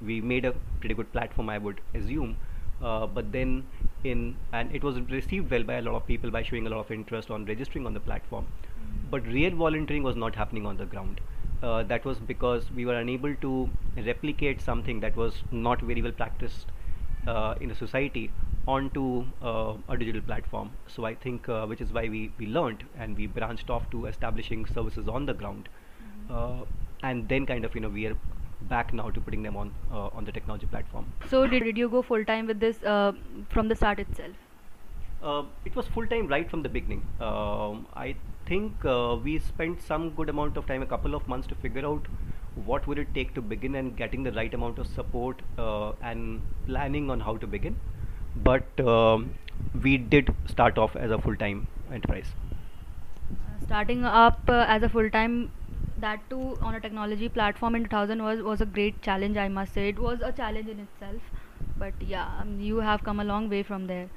we 0.00 0.20
made 0.20 0.44
a 0.44 0.52
pretty 0.80 0.94
good 0.94 1.12
platform, 1.12 1.50
I 1.50 1.58
would 1.58 1.80
assume. 1.94 2.36
Uh, 2.82 3.06
but 3.06 3.32
then 3.32 3.66
in 4.02 4.36
and 4.52 4.74
it 4.74 4.82
was 4.82 5.00
received 5.00 5.50
well 5.50 5.62
by 5.62 5.74
a 5.74 5.82
lot 5.82 5.94
of 5.94 6.06
people 6.06 6.30
by 6.30 6.42
showing 6.42 6.66
a 6.66 6.70
lot 6.70 6.80
of 6.80 6.90
interest 6.90 7.30
on 7.30 7.44
registering 7.46 7.86
on 7.86 7.94
the 7.94 8.00
platform. 8.00 8.46
Mm-hmm. 8.46 9.10
But 9.10 9.26
real 9.26 9.54
volunteering 9.54 10.02
was 10.02 10.16
not 10.16 10.34
happening 10.34 10.66
on 10.66 10.76
the 10.76 10.84
ground 10.84 11.20
uh, 11.64 11.82
that 11.82 12.04
was 12.04 12.18
because 12.18 12.70
we 12.76 12.84
were 12.84 12.96
unable 12.96 13.34
to 13.36 13.68
replicate 14.06 14.60
something 14.60 15.00
that 15.00 15.16
was 15.16 15.42
not 15.50 15.80
very 15.80 16.02
well 16.02 16.12
practiced 16.12 16.66
uh, 17.26 17.54
in 17.60 17.68
the 17.68 17.74
society 17.74 18.30
onto 18.66 19.24
uh, 19.42 19.74
a 19.88 19.96
digital 19.96 20.20
platform. 20.20 20.70
So 20.86 21.04
I 21.04 21.14
think, 21.14 21.48
uh, 21.48 21.66
which 21.66 21.80
is 21.80 21.92
why 21.92 22.08
we, 22.08 22.32
we 22.38 22.46
learned 22.46 22.84
and 22.98 23.16
we 23.16 23.26
branched 23.26 23.70
off 23.70 23.88
to 23.90 24.06
establishing 24.06 24.66
services 24.66 25.08
on 25.08 25.26
the 25.26 25.34
ground. 25.34 25.68
And 27.02 27.28
then 27.28 27.46
kind 27.46 27.64
of 27.64 27.74
you 27.74 27.80
know 27.80 27.88
we 27.88 28.06
are 28.06 28.16
back 28.62 28.94
now 28.94 29.10
to 29.10 29.20
putting 29.20 29.42
them 29.42 29.56
on 29.56 29.74
uh, 29.92 30.08
on 30.08 30.24
the 30.24 30.32
technology 30.32 30.66
platform. 30.66 31.12
So 31.28 31.46
did, 31.46 31.64
did 31.64 31.76
you 31.76 31.88
go 31.88 32.02
full 32.02 32.24
time 32.24 32.46
with 32.46 32.60
this 32.60 32.78
from 32.78 33.68
the 33.68 33.74
start 33.74 33.98
itself? 33.98 34.32
it 35.64 35.74
was 35.74 35.86
full 35.86 36.06
time 36.06 36.26
right 36.28 36.50
from 36.50 36.62
the 36.62 36.68
beginning. 36.68 37.02
Um, 37.18 37.86
I 37.96 38.14
think 38.46 38.84
uh, 38.84 39.16
we 39.22 39.38
spent 39.38 39.82
some 39.82 40.10
good 40.10 40.28
amount 40.28 40.56
of 40.56 40.66
time, 40.66 40.82
a 40.82 40.86
couple 40.86 41.14
of 41.14 41.26
months, 41.28 41.46
to 41.48 41.54
figure 41.54 41.86
out 41.86 42.06
what 42.64 42.86
would 42.86 42.98
it 42.98 43.08
take 43.14 43.34
to 43.34 43.42
begin 43.42 43.74
and 43.74 43.96
getting 43.96 44.22
the 44.22 44.32
right 44.32 44.52
amount 44.54 44.78
of 44.78 44.86
support 44.86 45.40
uh, 45.58 45.92
and 46.02 46.42
planning 46.66 47.10
on 47.10 47.20
how 47.20 47.36
to 47.36 47.46
begin. 47.46 47.76
But 48.36 48.80
um, 48.80 49.34
we 49.82 49.96
did 49.96 50.34
start 50.46 50.78
off 50.78 50.96
as 50.96 51.10
a 51.10 51.18
full-time 51.18 51.66
enterprise. 51.92 52.26
Uh, 53.32 53.66
starting 53.66 54.04
up 54.04 54.40
uh, 54.48 54.66
as 54.68 54.82
a 54.82 54.88
full-time, 54.88 55.50
that 56.04 56.28
too 56.30 56.56
on 56.60 56.74
a 56.74 56.80
technology 56.80 57.28
platform 57.28 57.74
in 57.80 57.84
2000 57.84 58.22
was 58.28 58.42
was 58.50 58.60
a 58.66 58.70
great 58.78 59.00
challenge. 59.08 59.40
I 59.44 59.48
must 59.56 59.80
say 59.80 59.88
it 59.94 60.04
was 60.08 60.26
a 60.30 60.32
challenge 60.42 60.74
in 60.76 60.84
itself, 60.86 61.30
but 61.84 62.06
yeah, 62.14 62.28
um, 62.40 62.58
you 62.68 62.84
have 62.90 63.04
come 63.10 63.24
a 63.26 63.28
long 63.32 63.48
way 63.56 63.62
from 63.62 63.86
there. 63.92 64.08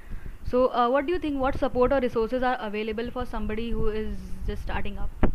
So, 0.51 0.67
uh, 0.82 0.89
what 0.89 1.08
do 1.08 1.13
you 1.13 1.20
think? 1.20 1.41
What 1.46 1.60
support 1.63 1.98
or 1.98 2.00
resources 2.10 2.44
are 2.51 2.58
available 2.72 3.12
for 3.17 3.25
somebody 3.38 3.72
who 3.72 3.89
is 4.03 4.15
just 4.51 4.70
starting 4.70 4.98
up? 4.98 5.27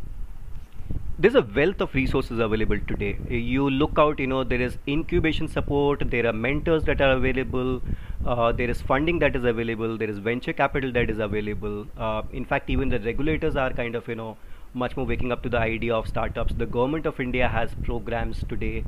there's 1.22 1.36
a 1.38 1.42
wealth 1.56 1.82
of 1.84 1.94
resources 1.94 2.38
available 2.44 2.78
today 2.86 3.10
you 3.48 3.66
look 3.70 3.98
out 4.04 4.22
you 4.22 4.26
know 4.30 4.42
there 4.52 4.62
is 4.66 4.76
incubation 4.92 5.50
support 5.56 6.02
there 6.14 6.26
are 6.30 6.32
mentors 6.32 6.82
that 6.84 7.00
are 7.00 7.10
available 7.12 7.82
uh, 8.26 8.50
there 8.60 8.70
is 8.70 8.80
funding 8.80 9.18
that 9.18 9.36
is 9.36 9.44
available 9.44 9.96
there 9.98 10.08
is 10.14 10.18
venture 10.18 10.54
capital 10.62 10.90
that 10.96 11.10
is 11.10 11.18
available 11.18 11.86
uh, 11.96 12.22
in 12.32 12.44
fact 12.44 12.70
even 12.70 12.88
the 12.88 12.98
regulators 13.00 13.56
are 13.56 13.70
kind 13.82 13.94
of 13.94 14.08
you 14.08 14.16
know 14.22 14.36
much 14.74 14.96
more 14.96 15.04
waking 15.04 15.32
up 15.32 15.42
to 15.42 15.48
the 15.48 15.58
idea 15.58 15.94
of 15.94 16.08
startups. 16.08 16.54
The 16.56 16.66
government 16.66 17.06
of 17.06 17.20
india 17.20 17.48
has 17.48 17.74
programs 17.82 18.42
today. 18.48 18.84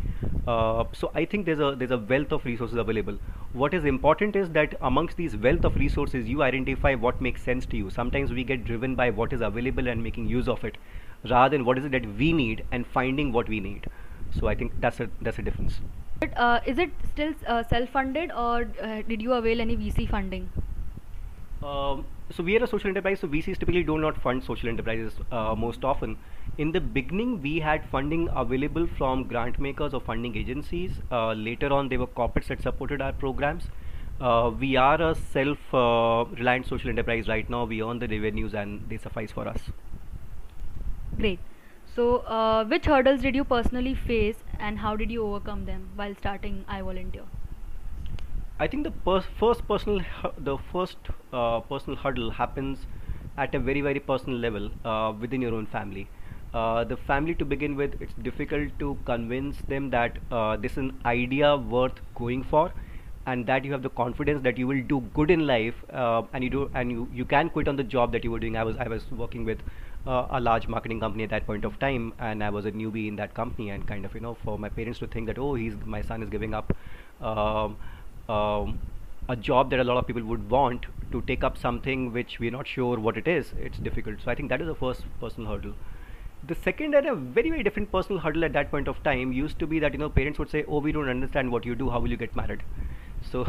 Uh, 0.47 0.85
so 0.93 1.11
i 1.15 1.25
think 1.25 1.47
there's 1.47 1.61
a 1.61 1.75
there's 1.79 1.91
a 1.91 1.99
wealth 1.99 2.33
of 2.33 2.45
resources 2.45 2.77
available. 2.77 3.19
What 3.53 3.75
is 3.75 3.85
important 3.85 4.37
is 4.37 4.51
that 4.51 4.77
amongst 4.81 5.17
these 5.17 5.37
wealth 5.37 5.65
of 5.65 5.77
resources 5.77 6.29
you 6.29 6.43
identify 6.43 6.95
what 6.95 7.21
makes 7.21 7.43
sense 7.43 7.67
to 7.67 7.77
you. 7.77 7.91
Sometimes 7.91 8.33
we 8.33 8.45
get 8.45 8.65
driven 8.65 8.95
by 8.95 9.11
what 9.11 9.33
is 9.33 9.41
available 9.41 9.89
and 9.89 10.03
making 10.03 10.29
use 10.29 10.49
of 10.49 10.65
it 10.65 10.79
rather 11.31 11.57
than 11.57 11.65
what 11.65 11.79
is 11.79 11.85
it 11.85 11.93
that 11.93 12.07
we 12.17 12.33
need 12.33 12.65
and 12.73 12.87
finding 12.87 13.33
what 13.33 13.49
we 13.49 13.61
need. 13.61 13.87
So 14.39 14.49
i 14.49 14.55
think 14.55 14.81
that's 14.81 15.01
a 15.01 15.11
that's 15.21 15.39
a 15.39 15.43
difference. 15.43 15.81
But 16.21 16.39
uh, 16.39 16.61
is 16.65 16.79
it 16.79 16.91
still 17.13 17.35
uh, 17.47 17.63
self-funded 17.65 18.33
or 18.33 18.69
uh, 18.83 19.03
did 19.09 19.21
you 19.21 19.33
avail 19.35 19.61
any 19.61 19.77
vc 19.77 20.09
funding 20.09 20.49
um, 21.65 22.05
so 22.31 22.43
we 22.43 22.57
are 22.57 22.65
a 22.65 22.67
social 22.67 22.89
enterprise 22.89 23.21
so 23.21 23.29
vcs 23.29 23.59
typically 23.59 23.83
do 23.83 23.97
not 23.99 24.21
fund 24.21 24.45
social 24.45 24.69
enterprises 24.69 25.15
uh, 25.33 25.55
most 25.55 25.85
often. 25.85 26.17
In 26.59 26.73
the 26.73 26.81
beginning 26.81 27.41
we 27.41 27.61
had 27.61 27.89
funding 27.91 28.29
available 28.35 28.87
from 28.99 29.25
grant 29.25 29.59
makers 29.59 29.95
or 29.95 30.01
funding 30.01 30.37
agencies. 30.37 30.93
Uh, 31.11 31.33
later 31.33 31.73
on 31.73 31.89
there 31.89 31.99
were 31.99 32.07
corporates 32.07 32.49
that 32.49 32.63
supported 32.63 33.01
our 33.01 33.13
programs. 33.13 33.65
Uh, 34.21 34.51
we 34.59 34.77
are 34.77 35.01
a 35.01 35.15
self 35.15 35.59
reliant 35.73 36.67
social 36.67 36.91
enterprise 36.91 37.29
right 37.29 37.49
now. 37.49 37.65
We 37.65 37.83
earn 37.83 37.99
the 37.99 38.09
revenues 38.09 38.55
and 38.55 38.89
they 38.89 38.99
suffice 38.99 39.33
for 39.33 39.49
us. 39.49 39.61
Great. 41.17 41.41
So, 41.95 42.19
uh, 42.19 42.65
which 42.65 42.87
hurdles 42.87 43.23
did 43.23 43.35
you 43.37 43.45
personally 43.45 43.95
face 43.95 44.37
and 44.59 44.79
how 44.79 44.97
did 44.97 45.11
you 45.11 45.25
overcome 45.25 45.65
them 45.65 45.91
while 45.95 46.15
starting 46.17 46.65
iVolunteer? 46.69 47.27
I 48.59 48.67
think 48.67 48.85
the 48.85 48.91
pers- 48.91 49.27
first 49.39 49.67
personal, 49.69 50.01
the 50.39 50.59
first 50.73 50.97
uh, 51.33 51.61
personal 51.61 51.97
hurdle 51.97 52.31
happens 52.31 52.87
at 53.37 53.55
a 53.55 53.59
very 53.59 53.81
very 53.81 53.99
personal 54.01 54.39
level 54.39 54.71
uh, 54.85 55.13
within 55.19 55.43
your 55.43 55.55
own 55.55 55.67
family. 55.67 56.09
Uh, 56.53 56.85
the 56.85 56.97
family 56.97 57.35
to 57.35 57.45
begin 57.45 57.75
with, 57.75 57.95
it's 58.01 58.15
difficult 58.23 58.71
to 58.79 58.97
convince 59.05 59.63
them 59.63 59.91
that 59.91 60.19
uh, 60.31 60.57
this 60.57 60.73
is 60.73 60.79
an 60.79 61.01
idea 61.05 61.57
worth 61.57 62.01
going 62.15 62.45
for, 62.45 62.73
and 63.27 63.45
that 63.47 63.65
you 63.65 63.73
have 63.73 63.83
the 63.83 63.91
confidence 63.91 64.43
that 64.45 64.57
you 64.57 64.69
will 64.69 64.83
do 64.83 65.01
good 65.15 65.33
in 65.33 65.47
life, 65.49 65.75
uh, 65.93 66.23
and 66.33 66.45
you 66.45 66.51
do, 66.51 66.71
and 66.75 66.93
you, 66.93 67.09
you 67.13 67.25
can 67.25 67.51
quit 67.51 67.67
on 67.67 67.75
the 67.75 67.83
job 67.83 68.13
that 68.13 68.23
you 68.23 68.31
were 68.31 68.39
doing. 68.39 68.57
I 68.57 68.63
was 68.63 68.77
I 68.77 68.87
was 68.87 69.11
working 69.11 69.45
with 69.45 69.63
uh, 70.07 70.27
a 70.31 70.41
large 70.41 70.69
marketing 70.69 71.01
company 71.01 71.25
at 71.25 71.31
that 71.31 71.47
point 71.47 71.65
of 71.65 71.79
time 71.79 72.13
and 72.19 72.45
i 72.45 72.51
was 72.51 72.67
a 72.67 72.73
newbie 72.73 73.09
in 73.09 73.17
that 73.17 73.33
company 73.33 73.71
and 73.71 73.87
kind 73.87 74.05
of 74.05 74.15
you 74.15 74.21
know 74.21 74.35
for 74.45 74.59
my 74.59 74.69
parents 74.69 74.99
to 74.99 75.07
think 75.07 75.27
that 75.27 75.39
oh 75.39 75.55
he's 75.55 75.73
my 75.87 76.03
son 76.03 76.23
is 76.23 76.29
giving 76.29 76.53
up 76.53 76.75
um, 77.23 77.79
um, 78.29 78.79
a 79.29 79.37
job 79.37 79.71
that 79.71 79.81
a 79.81 79.85
lot 79.85 79.97
of 79.97 80.07
people 80.07 80.23
would 80.25 80.51
want 80.51 80.87
to 81.13 81.23
take 81.23 81.45
up 81.45 81.57
something 81.57 82.13
which 82.13 82.39
we're 82.39 82.51
not 82.51 82.67
sure 82.67 82.99
what 82.99 83.17
it 83.17 83.29
is 83.29 83.53
it's 83.59 83.79
difficult. 83.79 84.19
So 84.25 84.31
i 84.31 84.35
think 84.35 84.49
that 84.51 84.61
is 84.61 84.67
the 84.67 84.75
first 84.75 85.05
personal 85.21 85.51
hurdle. 85.51 85.75
The 86.47 86.55
second 86.55 86.95
and 86.95 87.07
a 87.07 87.15
very 87.15 87.51
very 87.51 87.63
different 87.63 87.91
personal 87.91 88.21
hurdle 88.21 88.45
at 88.45 88.53
that 88.53 88.71
point 88.71 88.89
of 88.89 89.03
time 89.03 89.33
used 89.33 89.59
to 89.61 89.67
be 89.67 89.79
that 89.79 89.93
you 89.93 89.99
know 89.99 90.11
parents 90.11 90.39
would 90.39 90.51
say 90.51 90.65
oh 90.69 90.79
we 90.81 90.93
don't 90.93 91.09
understand 91.09 91.51
what 91.51 91.65
you 91.65 91.75
do. 91.75 91.91
How 91.91 92.01
will 92.01 92.11
you 92.11 92.17
get 92.17 92.37
married? 92.37 92.63
So 93.33 93.45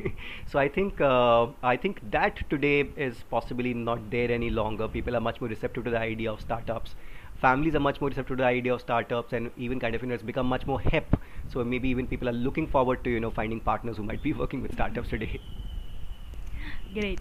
so 0.52 0.58
i 0.58 0.68
think 0.76 1.00
uh, 1.00 1.46
i 1.62 1.76
think 1.82 2.00
that 2.14 2.40
today 2.50 2.78
is 3.06 3.22
possibly 3.30 3.74
not 3.74 4.10
there 4.10 4.30
any 4.38 4.50
longer. 4.50 4.88
People 4.88 5.16
are 5.16 5.20
much 5.20 5.40
more 5.40 5.48
receptive 5.50 5.84
to 5.84 5.90
the 5.90 6.00
idea 6.00 6.32
of 6.32 6.40
startups 6.40 6.96
families 7.40 7.74
are 7.74 7.80
much 7.86 8.00
more 8.00 8.10
receptive 8.10 8.36
to 8.36 8.42
the 8.42 8.48
idea 8.48 8.74
of 8.74 8.80
startups 8.80 9.32
and 9.32 9.50
even 9.56 9.80
kind 9.80 9.94
of 9.94 10.02
you 10.02 10.08
know 10.08 10.14
it's 10.14 10.22
become 10.32 10.46
much 10.46 10.66
more 10.66 10.80
hip 10.80 11.16
so 11.48 11.64
maybe 11.64 11.88
even 11.88 12.06
people 12.06 12.28
are 12.28 12.38
looking 12.48 12.66
forward 12.76 13.02
to 13.04 13.10
you 13.10 13.20
know 13.20 13.30
finding 13.30 13.60
partners 13.60 13.96
who 13.96 14.02
might 14.12 14.22
be 14.22 14.32
working 14.32 14.62
with 14.62 14.72
startups 14.72 15.08
today 15.08 15.40
great 16.94 17.20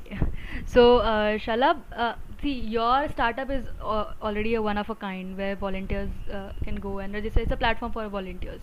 so 0.74 0.84
uh, 1.12 1.38
shalabh 1.46 1.82
uh, 2.06 2.14
see 2.42 2.54
your 2.76 3.08
startup 3.14 3.50
is 3.58 3.66
uh, 3.82 4.06
already 4.22 4.54
a 4.56 4.62
one 4.62 4.78
of 4.84 4.90
a 4.90 4.96
kind 4.96 5.38
where 5.38 5.56
volunteers 5.56 6.10
uh, 6.34 6.50
can 6.64 6.76
go 6.88 7.00
and 7.00 7.14
register 7.14 7.42
it's 7.42 7.52
a 7.52 7.62
platform 7.66 7.92
for 7.92 8.08
volunteers 8.10 8.62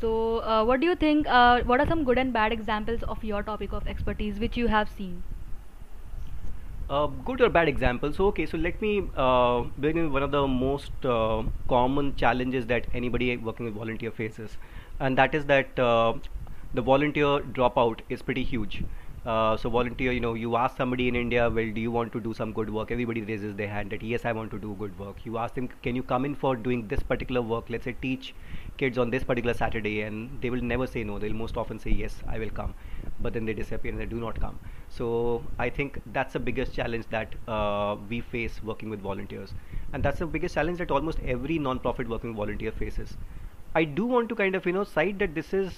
so, 0.00 0.40
uh, 0.42 0.64
what 0.64 0.80
do 0.80 0.86
you 0.86 0.94
think? 0.94 1.26
Uh, 1.26 1.62
what 1.62 1.80
are 1.80 1.86
some 1.86 2.04
good 2.04 2.18
and 2.18 2.32
bad 2.32 2.52
examples 2.52 3.02
of 3.04 3.24
your 3.24 3.42
topic 3.42 3.72
of 3.72 3.86
expertise 3.86 4.38
which 4.38 4.56
you 4.56 4.66
have 4.68 4.90
seen? 4.90 5.24
Uh, 6.88 7.06
good 7.08 7.40
or 7.40 7.48
bad 7.48 7.68
examples. 7.68 8.16
So, 8.16 8.26
okay, 8.26 8.46
so 8.46 8.56
let 8.56 8.80
me 8.80 9.08
uh, 9.16 9.62
begin 9.80 10.04
with 10.04 10.12
one 10.12 10.22
of 10.22 10.30
the 10.30 10.46
most 10.46 10.92
uh, 11.04 11.42
common 11.68 12.14
challenges 12.14 12.66
that 12.68 12.86
anybody 12.94 13.36
working 13.36 13.66
with 13.66 13.74
volunteer 13.74 14.12
faces, 14.12 14.56
and 15.00 15.18
that 15.18 15.34
is 15.34 15.46
that 15.46 15.76
uh, 15.80 16.14
the 16.74 16.82
volunteer 16.82 17.40
dropout 17.58 18.00
is 18.08 18.22
pretty 18.22 18.44
huge. 18.44 18.84
Uh, 19.24 19.56
so 19.56 19.68
volunteer 19.68 20.12
you 20.12 20.20
know 20.20 20.34
you 20.34 20.54
ask 20.54 20.76
somebody 20.76 21.08
in 21.08 21.16
india 21.16 21.50
well 21.50 21.70
do 21.76 21.80
you 21.80 21.90
want 21.90 22.12
to 22.12 22.20
do 22.20 22.32
some 22.32 22.52
good 22.52 22.70
work 22.70 22.92
everybody 22.92 23.22
raises 23.22 23.56
their 23.56 23.66
hand 23.66 23.90
that 23.90 24.00
yes 24.00 24.24
i 24.24 24.30
want 24.30 24.52
to 24.52 24.58
do 24.64 24.76
good 24.82 24.96
work 25.00 25.24
you 25.26 25.36
ask 25.36 25.56
them 25.56 25.66
can 25.86 25.96
you 25.96 26.02
come 26.12 26.24
in 26.24 26.32
for 26.42 26.54
doing 26.54 26.86
this 26.86 27.02
particular 27.02 27.42
work 27.42 27.68
let's 27.68 27.82
say 27.86 27.94
teach 28.00 28.32
kids 28.76 28.96
on 28.98 29.10
this 29.10 29.24
particular 29.24 29.52
Saturday 29.52 30.02
and 30.02 30.40
they 30.40 30.48
will 30.48 30.62
never 30.62 30.86
say 30.86 31.02
no. 31.02 31.18
They'll 31.18 31.32
most 31.32 31.56
often 31.56 31.80
say 31.80 31.90
yes, 31.90 32.22
I 32.28 32.38
will 32.38 32.50
come, 32.50 32.74
but 33.18 33.32
then 33.32 33.46
they 33.46 33.54
disappear 33.54 33.90
and 33.90 34.00
they 34.00 34.06
do 34.06 34.20
not 34.20 34.38
come. 34.38 34.60
So 34.96 35.42
I 35.58 35.68
think 35.70 35.98
that's 36.12 36.32
the 36.32 36.38
biggest 36.40 36.74
challenge 36.74 37.06
that 37.10 37.34
uh, 37.48 37.96
we 38.08 38.20
face 38.20 38.62
working 38.62 38.88
with 38.90 39.00
volunteers, 39.00 39.52
and 39.92 40.02
that's 40.02 40.18
the 40.20 40.26
biggest 40.26 40.54
challenge 40.54 40.78
that 40.78 40.90
almost 40.90 41.18
every 41.36 41.58
non-profit 41.58 42.08
working 42.08 42.34
volunteer 42.34 42.72
faces. 42.72 43.16
I 43.74 43.84
do 43.84 44.06
want 44.06 44.28
to 44.30 44.34
kind 44.34 44.54
of 44.54 44.66
you 44.66 44.72
know 44.72 44.84
cite 44.84 45.18
that 45.18 45.34
this 45.34 45.52
is 45.52 45.74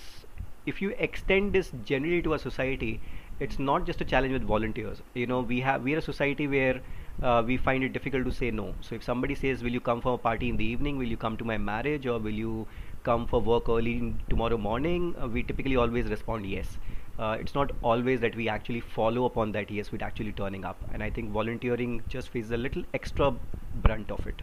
if 0.67 0.81
you 0.83 0.95
extend 0.99 1.53
this 1.53 1.73
generally 1.85 2.23
to 2.23 2.35
a 2.35 2.39
society, 2.39 3.01
it's 3.41 3.59
not 3.59 3.87
just 3.87 4.01
a 4.01 4.05
challenge 4.05 4.33
with 4.33 4.43
volunteers. 4.43 5.03
You 5.15 5.27
know, 5.27 5.41
we 5.41 5.61
have 5.61 5.83
we 5.83 5.95
are 5.95 5.99
a 5.99 6.03
society 6.11 6.47
where 6.47 6.81
uh, 7.23 7.43
we 7.47 7.57
find 7.57 7.83
it 7.85 7.93
difficult 7.93 8.25
to 8.27 8.33
say 8.33 8.51
no. 8.51 8.75
So 8.81 8.95
if 8.95 9.03
somebody 9.03 9.35
says, 9.35 9.63
"Will 9.63 9.79
you 9.79 9.81
come 9.81 10.01
for 10.07 10.15
a 10.15 10.19
party 10.29 10.49
in 10.49 10.57
the 10.57 10.65
evening? 10.77 10.99
Will 10.99 11.15
you 11.17 11.17
come 11.27 11.37
to 11.43 11.45
my 11.53 11.59
marriage? 11.59 12.07
Or 12.07 12.19
will 12.19 12.39
you 12.45 12.67
come 13.09 13.27
for 13.27 13.41
work 13.41 13.69
early 13.69 14.15
tomorrow 14.29 14.57
morning, 14.59 15.15
uh, 15.23 15.29
we 15.29 15.43
typically 15.43 15.77
always 15.77 16.07
respond 16.15 16.45
yes. 16.47 16.77
Uh, 17.19 17.37
it's 17.41 17.55
not 17.55 17.73
always 17.83 18.21
that 18.21 18.37
we 18.37 18.49
actually 18.49 18.81
follow 18.81 19.27
up 19.27 19.37
on 19.37 19.53
that 19.53 19.71
yes 19.71 19.91
with 19.91 20.03
actually 20.03 20.33
turning 20.33 20.65
up. 20.65 20.77
And 20.93 21.03
I 21.03 21.11
think 21.11 21.31
volunteering 21.31 22.03
just 22.09 22.29
faces 22.29 22.53
a 22.53 22.57
little 22.57 22.85
extra 22.95 23.35
brunt 23.83 24.11
of 24.11 24.27
it. 24.27 24.41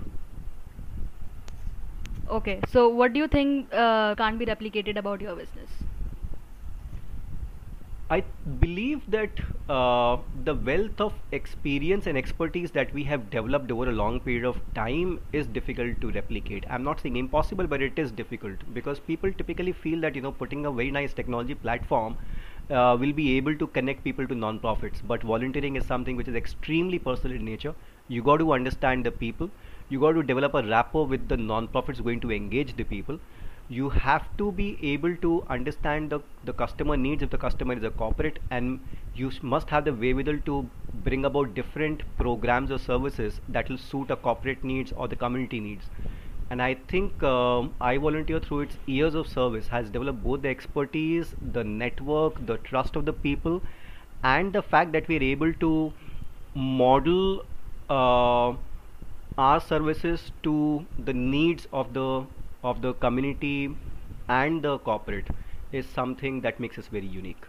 Okay, 2.29 2.59
so 2.67 2.89
what 2.89 3.13
do 3.13 3.19
you 3.19 3.27
think 3.27 3.73
uh, 3.73 4.15
can't 4.15 4.37
be 4.39 4.45
replicated 4.45 4.97
about 4.97 5.21
your 5.21 5.35
business? 5.35 5.69
I 8.09 8.23
believe 8.59 9.09
that 9.09 9.39
uh, 9.67 10.17
the 10.43 10.53
wealth 10.53 11.01
of 11.01 11.13
experience 11.31 12.05
and 12.05 12.15
expertise 12.15 12.69
that 12.71 12.93
we 12.93 13.03
have 13.05 13.31
developed 13.31 13.71
over 13.71 13.89
a 13.89 13.91
long 13.91 14.19
period 14.19 14.45
of 14.45 14.59
time 14.75 15.19
is 15.33 15.47
difficult 15.47 15.99
to 16.01 16.11
replicate. 16.11 16.65
I'm 16.69 16.83
not 16.83 17.01
saying 17.01 17.15
impossible, 17.15 17.65
but 17.65 17.81
it 17.81 17.97
is 17.97 18.11
difficult 18.11 18.57
because 18.75 18.99
people 18.99 19.33
typically 19.33 19.71
feel 19.71 20.01
that 20.01 20.15
you 20.15 20.21
know 20.21 20.31
putting 20.31 20.67
a 20.67 20.71
very 20.71 20.91
nice 20.91 21.13
technology 21.13 21.55
platform 21.55 22.15
uh, 22.69 22.97
will 22.99 23.13
be 23.13 23.37
able 23.37 23.55
to 23.55 23.67
connect 23.67 24.03
people 24.03 24.27
to 24.27 24.35
non-profits. 24.35 25.01
But 25.01 25.23
volunteering 25.23 25.75
is 25.75 25.85
something 25.85 26.15
which 26.15 26.27
is 26.27 26.35
extremely 26.35 26.99
personal 26.99 27.35
in 27.35 27.45
nature. 27.45 27.75
You 28.07 28.23
got 28.23 28.37
to 28.37 28.53
understand 28.53 29.05
the 29.05 29.11
people. 29.11 29.49
You 29.89 29.99
got 29.99 30.13
to 30.13 30.23
develop 30.23 30.53
a 30.53 30.63
rapport 30.63 31.05
with 31.05 31.27
the 31.27 31.37
non-profits 31.37 32.01
going 32.01 32.19
to 32.21 32.31
engage 32.31 32.75
the 32.75 32.83
people 32.83 33.19
you 33.67 33.89
have 33.89 34.25
to 34.37 34.51
be 34.51 34.77
able 34.93 35.15
to 35.17 35.43
understand 35.49 36.09
the, 36.11 36.19
the 36.43 36.53
customer 36.53 36.95
needs 36.95 37.23
if 37.23 37.29
the 37.31 37.37
customer 37.37 37.73
is 37.73 37.83
a 37.83 37.89
corporate 37.89 38.39
and 38.51 38.79
you 39.15 39.31
must 39.41 39.69
have 39.69 39.85
the 39.85 39.93
wherewithal 39.93 40.37
to 40.45 40.69
bring 40.93 41.25
about 41.25 41.55
different 41.55 42.03
programs 42.17 42.69
or 42.69 42.77
services 42.77 43.41
that 43.49 43.67
will 43.69 43.77
suit 43.77 44.11
a 44.11 44.15
corporate 44.15 44.63
needs 44.63 44.91
or 44.91 45.07
the 45.07 45.15
community 45.15 45.59
needs 45.59 45.89
and 46.49 46.61
i 46.61 46.73
think 46.93 47.23
um, 47.23 47.73
volunteer 48.05 48.39
through 48.39 48.59
its 48.65 48.77
years 48.85 49.15
of 49.21 49.27
service 49.27 49.67
has 49.67 49.89
developed 49.95 50.21
both 50.23 50.41
the 50.41 50.49
expertise 50.49 51.33
the 51.57 51.63
network 51.63 52.39
the 52.51 52.57
trust 52.69 52.95
of 52.95 53.05
the 53.05 53.13
people 53.27 53.61
and 54.23 54.53
the 54.53 54.61
fact 54.73 54.91
that 54.93 55.07
we 55.07 55.17
are 55.19 55.27
able 55.29 55.53
to 55.65 55.71
model 56.55 57.43
uh, 57.89 58.53
our 59.37 59.59
services 59.61 60.31
to 60.43 60.85
the 60.97 61.13
needs 61.13 61.67
of 61.71 61.93
the 61.93 62.07
of 62.63 62.81
the 62.81 62.93
community 63.05 63.77
and 64.27 64.63
the 64.63 64.77
corporate 64.79 65.29
is 65.71 65.87
something 65.87 66.41
that 66.41 66.59
makes 66.59 66.77
us 66.77 66.87
very 66.87 67.05
unique. 67.07 67.45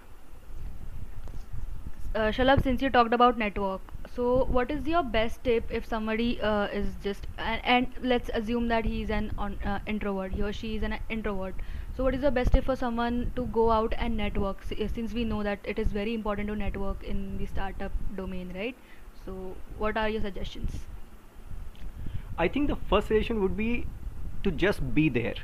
Uh, 2.14 2.30
Shalabh, 2.32 2.62
since 2.62 2.82
you 2.82 2.90
talked 2.90 3.12
about 3.14 3.38
network, 3.38 3.80
So, 4.16 4.44
what 4.46 4.70
is 4.70 4.86
your 4.88 5.02
best 5.02 5.44
tip 5.44 5.70
if 5.70 5.84
somebody 5.84 6.40
uh, 6.40 6.68
is 6.68 6.86
just 7.04 7.26
and, 7.36 7.60
and 7.64 7.86
let's 8.02 8.30
assume 8.32 8.68
that 8.68 8.86
he 8.86 9.02
is 9.02 9.10
an 9.10 9.30
on, 9.36 9.58
uh, 9.62 9.78
introvert, 9.86 10.32
he 10.32 10.42
or 10.42 10.52
she 10.54 10.76
is 10.76 10.82
an 10.82 10.98
introvert. 11.10 11.54
So, 11.96 12.02
what 12.04 12.14
is 12.14 12.22
the 12.22 12.30
best 12.30 12.52
tip 12.52 12.64
for 12.64 12.76
someone 12.76 13.32
to 13.36 13.44
go 13.46 13.70
out 13.70 13.92
and 13.98 14.16
network? 14.16 14.64
Uh, 14.72 14.88
Since 14.88 15.12
we 15.12 15.24
know 15.24 15.42
that 15.42 15.58
it 15.64 15.78
is 15.78 15.88
very 15.88 16.14
important 16.14 16.48
to 16.48 16.56
network 16.56 17.04
in 17.04 17.36
the 17.36 17.44
startup 17.46 17.92
domain, 18.16 18.52
right? 18.54 18.74
So, 19.26 19.54
what 19.76 19.98
are 19.98 20.08
your 20.08 20.22
suggestions? 20.22 20.86
I 22.38 22.48
think 22.48 22.68
the 22.68 22.76
first 22.76 23.08
suggestion 23.08 23.42
would 23.42 23.56
be 23.56 23.86
to 24.44 24.50
just 24.50 24.94
be 24.94 25.10
there. 25.10 25.34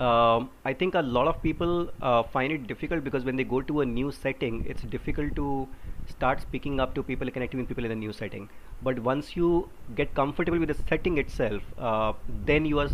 Um, 0.00 0.50
I 0.64 0.72
think 0.72 0.96
a 0.96 1.02
lot 1.02 1.28
of 1.28 1.40
people 1.40 1.88
uh, 2.02 2.24
find 2.24 2.52
it 2.52 2.66
difficult 2.66 3.04
because 3.04 3.24
when 3.24 3.36
they 3.36 3.44
go 3.44 3.60
to 3.60 3.80
a 3.80 3.86
new 3.86 4.10
setting, 4.10 4.64
it's 4.68 4.82
difficult 4.82 5.36
to 5.36 5.68
start 6.08 6.40
speaking 6.40 6.80
up 6.80 6.94
to 6.96 7.02
people, 7.02 7.30
connecting 7.30 7.60
with 7.60 7.68
people 7.68 7.84
in 7.84 7.92
a 7.92 7.94
new 7.94 8.12
setting. 8.12 8.48
But 8.82 8.98
once 8.98 9.36
you 9.36 9.68
get 9.94 10.12
comfortable 10.14 10.58
with 10.58 10.68
the 10.68 10.74
setting 10.88 11.18
itself, 11.18 11.62
uh, 11.78 12.12
then 12.44 12.66
you 12.66 12.80
are 12.80 12.88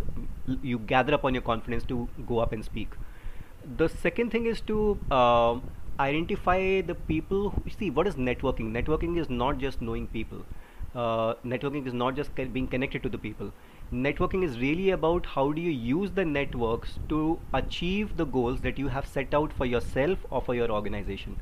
you 0.62 0.78
gather 0.78 1.14
up 1.14 1.24
on 1.24 1.32
your 1.32 1.42
confidence 1.42 1.84
to 1.84 2.08
go 2.26 2.38
up 2.38 2.52
and 2.52 2.62
speak. 2.62 2.88
The 3.78 3.88
second 3.88 4.30
thing 4.30 4.46
is 4.46 4.60
to 4.62 4.98
um 5.10 5.62
identify 5.98 6.82
the 6.82 6.94
people. 6.94 7.50
Who, 7.50 7.70
see, 7.78 7.90
what 7.90 8.06
is 8.06 8.14
networking? 8.14 8.72
Networking 8.72 9.18
is 9.18 9.30
not 9.30 9.58
just 9.58 9.80
knowing 9.80 10.06
people. 10.06 10.44
Uh, 10.94 11.34
networking 11.46 11.86
is 11.86 11.94
not 11.94 12.14
just 12.14 12.34
being 12.34 12.66
connected 12.66 13.02
to 13.04 13.08
the 13.08 13.18
people. 13.18 13.52
Networking 13.92 14.44
is 14.44 14.60
really 14.60 14.90
about 14.90 15.26
how 15.26 15.50
do 15.50 15.60
you 15.60 15.72
use 15.72 16.12
the 16.12 16.24
networks 16.24 17.00
to 17.08 17.40
achieve 17.52 18.16
the 18.16 18.24
goals 18.24 18.60
that 18.60 18.78
you 18.78 18.86
have 18.86 19.04
set 19.04 19.34
out 19.34 19.52
for 19.52 19.66
yourself 19.66 20.16
or 20.30 20.40
for 20.40 20.54
your 20.54 20.70
organization. 20.70 21.36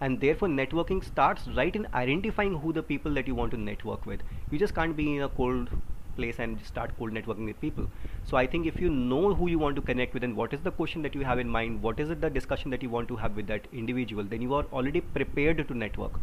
And 0.00 0.20
therefore, 0.20 0.48
networking 0.48 1.04
starts 1.04 1.46
right 1.46 1.76
in 1.76 1.86
identifying 1.94 2.58
who 2.58 2.72
the 2.72 2.82
people 2.82 3.14
that 3.14 3.28
you 3.28 3.36
want 3.36 3.52
to 3.52 3.56
network 3.56 4.06
with. 4.06 4.22
You 4.50 4.58
just 4.58 4.74
can't 4.74 4.96
be 4.96 5.14
in 5.14 5.22
a 5.22 5.28
cold 5.28 5.68
place 6.16 6.40
and 6.40 6.60
start 6.66 6.90
cold 6.98 7.12
networking 7.12 7.44
with 7.44 7.60
people. 7.60 7.88
So 8.24 8.36
I 8.36 8.48
think 8.48 8.66
if 8.66 8.80
you 8.80 8.90
know 8.90 9.32
who 9.32 9.46
you 9.48 9.60
want 9.60 9.76
to 9.76 9.82
connect 9.82 10.14
with 10.14 10.24
and 10.24 10.36
what 10.36 10.52
is 10.52 10.62
the 10.62 10.72
question 10.72 11.00
that 11.02 11.14
you 11.14 11.24
have 11.24 11.38
in 11.38 11.48
mind, 11.48 11.80
what 11.80 12.00
is 12.00 12.10
it 12.10 12.20
the 12.20 12.28
discussion 12.28 12.72
that 12.72 12.82
you 12.82 12.90
want 12.90 13.06
to 13.06 13.14
have 13.14 13.36
with 13.36 13.46
that 13.46 13.68
individual, 13.72 14.24
then 14.24 14.42
you 14.42 14.52
are 14.54 14.66
already 14.72 15.00
prepared 15.00 15.68
to 15.68 15.74
network. 15.74 16.18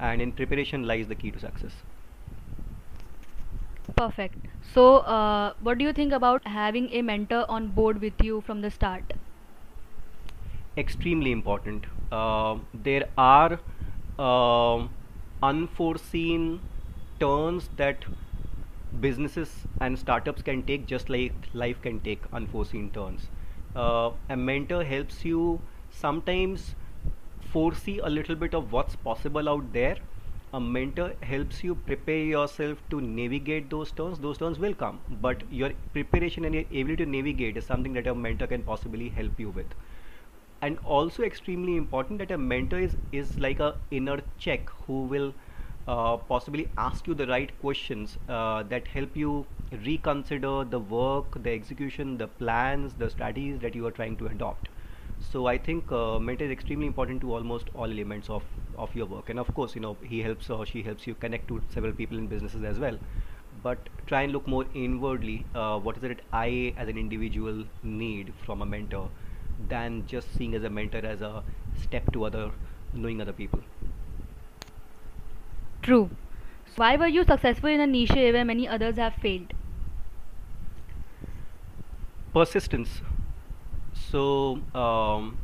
And 0.00 0.20
in 0.20 0.32
preparation 0.32 0.84
lies 0.84 1.06
the 1.06 1.14
key 1.14 1.30
to 1.30 1.38
success. 1.38 1.70
Perfect. 4.02 4.46
So, 4.74 4.96
uh, 5.16 5.52
what 5.60 5.78
do 5.78 5.84
you 5.84 5.92
think 5.92 6.12
about 6.12 6.46
having 6.46 6.88
a 6.92 7.02
mentor 7.02 7.44
on 7.48 7.68
board 7.68 8.00
with 8.00 8.20
you 8.20 8.40
from 8.40 8.60
the 8.60 8.70
start? 8.70 9.12
Extremely 10.76 11.30
important. 11.32 11.84
Uh, 12.10 12.56
there 12.74 13.08
are 13.16 13.60
um 14.18 14.90
unforeseen 15.42 16.60
turns 17.20 17.68
that 17.76 18.04
businesses 19.04 19.54
and 19.80 19.98
startups 19.98 20.42
can 20.42 20.62
take 20.70 20.86
just 20.86 21.08
like 21.08 21.48
life 21.54 21.80
can 21.82 22.00
take 22.00 22.26
unforeseen 22.32 22.90
turns. 22.98 23.28
Uh, 23.76 24.10
a 24.28 24.36
mentor 24.36 24.82
helps 24.84 25.24
you 25.24 25.60
sometimes 25.90 26.74
foresee 27.52 27.98
a 27.98 28.08
little 28.18 28.34
bit 28.34 28.54
of 28.54 28.72
what's 28.72 28.96
possible 28.96 29.48
out 29.48 29.72
there. 29.72 29.96
A 30.52 30.60
mentor 30.60 31.14
helps 31.22 31.64
you 31.64 31.74
prepare 31.74 32.24
yourself 32.24 32.82
to 32.90 33.00
navigate 33.00 33.70
those 33.70 33.90
turns. 33.90 34.18
Those 34.18 34.38
turns 34.38 34.58
will 34.58 34.74
come, 34.74 35.00
but 35.10 35.42
your 35.50 35.72
preparation 35.92 36.44
and 36.44 36.54
your 36.54 36.64
ability 36.70 36.96
to 37.04 37.06
navigate 37.06 37.56
is 37.56 37.66
something 37.66 37.92
that 37.94 38.06
a 38.06 38.14
mentor 38.14 38.46
can 38.46 38.62
possibly 38.62 39.08
help 39.08 39.40
you 39.40 39.50
with 39.50 39.74
and 40.62 40.78
also 40.84 41.22
extremely 41.24 41.76
important 41.76 42.18
that 42.20 42.30
a 42.30 42.38
mentor 42.38 42.78
is 42.86 42.96
is 43.20 43.38
like 43.46 43.60
a 43.60 43.74
inner 43.90 44.16
check 44.38 44.70
who 44.86 45.02
will 45.14 45.34
uh, 45.88 46.16
possibly 46.32 46.68
ask 46.78 47.06
you 47.08 47.14
the 47.14 47.26
right 47.26 47.52
questions 47.60 48.16
uh, 48.28 48.62
that 48.74 48.88
help 48.88 49.16
you 49.16 49.46
reconsider 49.86 50.54
the 50.76 50.80
work 50.94 51.42
the 51.42 51.50
execution 51.50 52.16
the 52.18 52.28
plans 52.42 52.94
the 53.04 53.10
strategies 53.10 53.60
that 53.66 53.74
you 53.74 53.86
are 53.86 53.96
trying 54.00 54.16
to 54.22 54.26
adopt 54.36 54.68
so 55.30 55.46
i 55.46 55.56
think 55.66 55.92
uh, 55.92 56.18
mentor 56.28 56.44
is 56.46 56.52
extremely 56.54 56.86
important 56.86 57.20
to 57.24 57.32
almost 57.34 57.68
all 57.74 57.90
elements 57.96 58.30
of 58.36 58.42
of 58.84 58.94
your 59.00 59.06
work 59.12 59.30
and 59.34 59.38
of 59.42 59.52
course 59.58 59.74
you 59.76 59.80
know 59.84 59.96
he 60.12 60.20
helps 60.26 60.50
or 60.56 60.66
she 60.66 60.82
helps 60.88 61.06
you 61.06 61.14
connect 61.24 61.48
to 61.48 61.60
several 61.76 61.92
people 62.00 62.18
in 62.18 62.26
businesses 62.32 62.64
as 62.72 62.78
well 62.78 62.98
but 63.62 63.88
try 64.06 64.22
and 64.22 64.32
look 64.32 64.46
more 64.46 64.64
inwardly 64.74 65.46
uh, 65.54 65.78
what 65.78 65.96
is 65.96 66.04
it 66.04 66.16
that 66.16 66.24
i 66.32 66.74
as 66.76 66.88
an 66.88 66.98
individual 66.98 67.64
need 67.82 68.32
from 68.44 68.62
a 68.62 68.66
mentor 68.74 69.08
than 69.68 70.04
just 70.06 70.34
seeing 70.36 70.54
as 70.54 70.64
a 70.64 70.70
mentor 70.80 71.04
as 71.14 71.20
a 71.22 71.42
step 71.86 72.12
to 72.12 72.24
other 72.24 72.50
knowing 72.92 73.20
other 73.20 73.32
people 73.32 73.60
True. 75.82 76.08
So 76.66 76.72
why 76.76 76.96
were 76.96 77.08
you 77.08 77.24
successful 77.24 77.68
in 77.68 77.80
a 77.80 77.86
niche 77.86 78.12
where 78.12 78.44
many 78.44 78.66
others 78.66 78.96
have 78.96 79.14
failed? 79.16 79.52
persistence 82.32 83.02
so 84.12 84.58
um, 84.74 85.36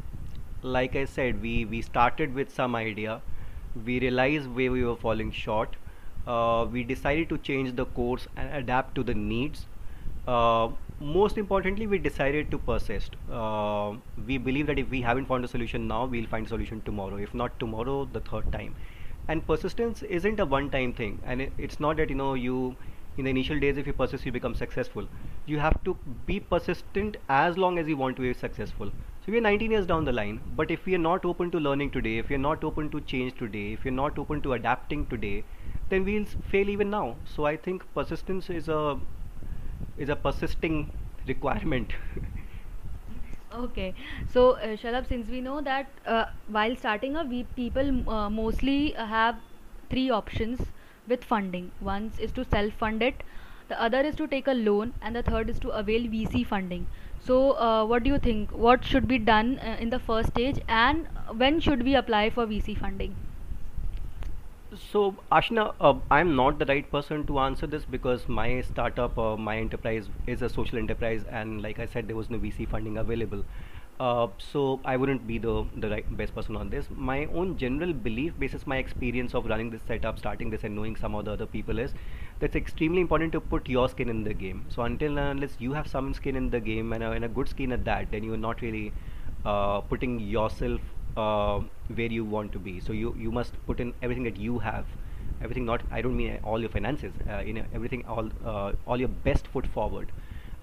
like 0.63 0.97
i 0.97 1.05
said 1.05 1.41
we 1.43 1.65
we 1.65 1.83
started 1.83 2.35
with 2.35 2.55
some 2.55 2.75
idea. 2.75 3.21
We 3.87 4.01
realized 4.01 4.49
where 4.55 4.73
we 4.73 4.85
were 4.85 4.97
falling 4.97 5.31
short. 5.31 5.77
Uh, 6.27 6.67
we 6.71 6.83
decided 6.85 7.29
to 7.31 7.39
change 7.39 7.75
the 7.77 7.85
course 7.99 8.27
and 8.37 8.53
adapt 8.55 8.95
to 8.97 9.03
the 9.03 9.15
needs. 9.15 9.67
Uh, 10.27 10.69
most 11.01 11.39
importantly 11.39 11.87
we 11.87 11.99
decided 11.99 12.51
to 12.51 12.59
persist. 12.59 13.17
Uh, 13.33 13.93
we 14.27 14.39
believe 14.39 14.67
that 14.67 14.79
if 14.79 14.91
we 14.91 15.01
haven't 15.03 15.27
found 15.27 15.45
a 15.45 15.49
solution 15.49 15.87
now 15.87 16.05
we'll 16.07 16.27
find 16.27 16.47
a 16.47 16.49
solution 16.49 16.83
tomorrow. 16.83 17.17
If 17.17 17.35
not 17.35 17.59
tomorrow 17.61 18.09
the 18.13 18.21
third 18.21 18.51
time. 18.53 18.75
And 19.29 19.47
persistence 19.47 20.03
isn't 20.03 20.41
a 20.41 20.47
one 20.47 20.71
time 20.71 20.93
thing. 20.93 21.21
And 21.25 21.43
it, 21.43 21.53
it's 21.59 21.81
not 21.81 21.97
that 21.99 22.11
you 22.11 22.17
know 22.17 22.35
you 22.35 22.77
in 23.17 23.25
the 23.25 23.31
initial 23.31 23.59
days 23.61 23.79
if 23.79 23.87
you 23.87 23.93
persist 23.93 24.27
you 24.27 24.33
become 24.33 24.55
successful 24.55 25.07
you 25.49 25.59
have 25.59 25.83
to 25.85 25.95
be 26.27 26.39
persistent 26.41 27.17
as 27.29 27.57
long 27.59 27.79
as 27.79 27.89
you 27.89 27.97
want 27.97 28.17
to 28.17 28.23
be 28.23 28.33
successful. 28.35 28.91
So 29.25 29.33
we're 29.33 29.41
19 29.41 29.71
years 29.73 29.87
down 29.87 30.05
the 30.05 30.13
line 30.13 30.41
but 30.61 30.71
if 30.71 30.87
we 30.87 30.95
are 30.95 31.05
not 31.07 31.25
open 31.25 31.51
to 31.53 31.59
learning 31.61 31.91
today 31.91 32.19
if 32.19 32.29
we're 32.31 32.45
not 32.47 32.65
open 32.65 32.91
to 32.91 33.01
change 33.01 33.37
today 33.39 33.73
if 33.73 33.85
you're 33.85 33.99
not 34.01 34.19
open 34.19 34.43
to 34.43 34.55
adapting 34.55 35.07
today 35.07 35.45
then 35.91 36.05
we'll 36.05 36.27
fail 36.53 36.69
even 36.69 36.91
now. 36.91 37.17
So 37.25 37.45
i 37.47 37.57
think 37.57 37.85
persistence 37.95 38.51
is 38.51 38.69
a 38.69 38.99
is 39.97 40.09
a 40.09 40.17
persisting 40.17 40.91
requirement. 41.27 41.93
Okay, 43.55 43.95
so 44.29 44.53
uh, 44.53 44.77
Shalabh, 44.77 45.09
since 45.09 45.29
we 45.29 45.41
know 45.41 45.61
that 45.63 45.91
uh, 46.07 46.27
while 46.49 46.77
starting 46.77 47.17
a 47.17 47.25
we 47.25 47.45
people 47.45 48.09
uh, 48.11 48.29
mostly 48.31 48.93
have 48.93 49.37
three 49.91 50.11
options 50.11 50.61
with 51.07 51.25
funding. 51.25 51.71
One 51.81 52.13
is 52.19 52.33
to 52.33 52.45
self-fund 52.45 53.03
it, 53.03 53.23
the 53.69 53.81
other 53.81 54.01
is 54.01 54.15
to 54.17 54.27
take 54.27 54.47
a 54.47 54.55
loan, 54.55 54.95
and 55.03 55.15
the 55.15 55.23
third 55.23 55.49
is 55.51 55.59
to 55.61 55.69
avail 55.71 56.03
VC 56.03 56.47
funding. 56.47 56.87
So, 57.21 57.53
uh, 57.53 57.85
what 57.85 58.03
do 58.03 58.11
you 58.11 58.19
think? 58.19 58.51
What 58.51 58.85
should 58.85 59.07
be 59.07 59.19
done 59.19 59.59
uh, 59.61 59.77
in 59.79 59.91
the 59.91 59.99
first 59.99 60.31
stage, 60.31 60.61
and 60.69 61.07
when 61.37 61.61
should 61.61 61.83
we 61.83 61.95
apply 61.95 62.31
for 62.31 62.47
VC 62.47 62.77
funding? 62.77 63.15
So, 64.91 65.15
Ashna, 65.33 65.75
uh, 65.81 65.95
I'm 66.11 66.37
not 66.37 66.59
the 66.59 66.67
right 66.67 66.91
person 66.91 67.27
to 67.27 67.39
answer 67.41 67.67
this 67.67 67.85
because 67.85 68.29
my 68.29 68.61
startup 68.63 69.17
or 69.19 69.37
my 69.39 69.57
enterprise 69.59 70.09
is 70.27 70.43
a 70.43 70.49
social 70.49 70.79
enterprise, 70.79 71.25
and 71.31 71.63
like 71.63 71.79
I 71.79 71.87
said, 71.87 72.09
there 72.09 72.17
was 72.17 72.31
no 72.31 72.39
VC 72.39 72.69
funding 72.69 72.99
available. 72.99 73.45
Uh, 74.01 74.29
so 74.39 74.81
I 74.85 74.97
wouldn't 74.97 75.27
be 75.27 75.39
the 75.39 75.65
the 75.85 75.89
right 75.91 76.17
best 76.17 76.35
person 76.35 76.57
on 76.57 76.69
this. 76.71 76.87
My 77.09 77.27
own 77.41 77.57
general 77.63 77.93
belief, 77.93 78.39
basis 78.39 78.67
my 78.73 78.77
experience 78.83 79.35
of 79.35 79.47
running 79.53 79.71
this 79.71 79.83
setup, 79.89 80.21
starting 80.21 80.51
this, 80.51 80.63
and 80.69 80.77
knowing 80.77 80.95
some 81.01 81.17
of 81.17 81.25
the 81.25 81.33
other 81.33 81.47
people 81.47 81.81
is 81.85 81.95
that's 82.39 82.55
extremely 82.61 83.01
important 83.01 83.33
to 83.33 83.41
put 83.41 83.69
your 83.69 83.89
skin 83.89 84.09
in 84.15 84.23
the 84.29 84.35
game. 84.45 84.65
So 84.69 84.83
until 84.83 85.19
unless 85.19 85.57
you 85.59 85.73
have 85.73 85.89
some 85.89 86.13
skin 86.15 86.37
in 86.37 86.49
the 86.51 86.61
game 86.61 86.93
and 86.93 87.03
a, 87.03 87.11
and 87.11 87.25
a 87.25 87.29
good 87.41 87.49
skin 87.49 87.73
at 87.73 87.85
that, 87.87 88.13
then 88.13 88.23
you're 88.23 88.43
not 88.47 88.63
really 88.63 88.93
uh, 89.45 89.81
putting 89.81 90.21
yourself 90.21 90.81
uh, 91.17 91.61
where 92.01 92.13
you 92.21 92.25
want 92.25 92.53
to 92.53 92.61
be. 92.71 92.79
So 92.79 92.93
you 92.93 93.15
you 93.27 93.33
must 93.41 93.61
put 93.67 93.81
in 93.81 93.93
everything 94.01 94.31
that 94.31 94.37
you 94.47 94.61
have, 94.71 94.87
everything. 95.43 95.65
Not 95.73 95.83
I 95.91 96.03
don't 96.03 96.17
mean 96.17 96.39
all 96.45 96.61
your 96.69 96.75
finances. 96.79 97.13
Uh, 97.29 97.41
you 97.51 97.53
know 97.61 97.67
everything, 97.75 98.05
all 98.07 98.31
uh, 98.45 98.73
all 98.87 99.07
your 99.07 99.15
best 99.31 99.49
foot 99.57 99.67
forward. 99.79 100.13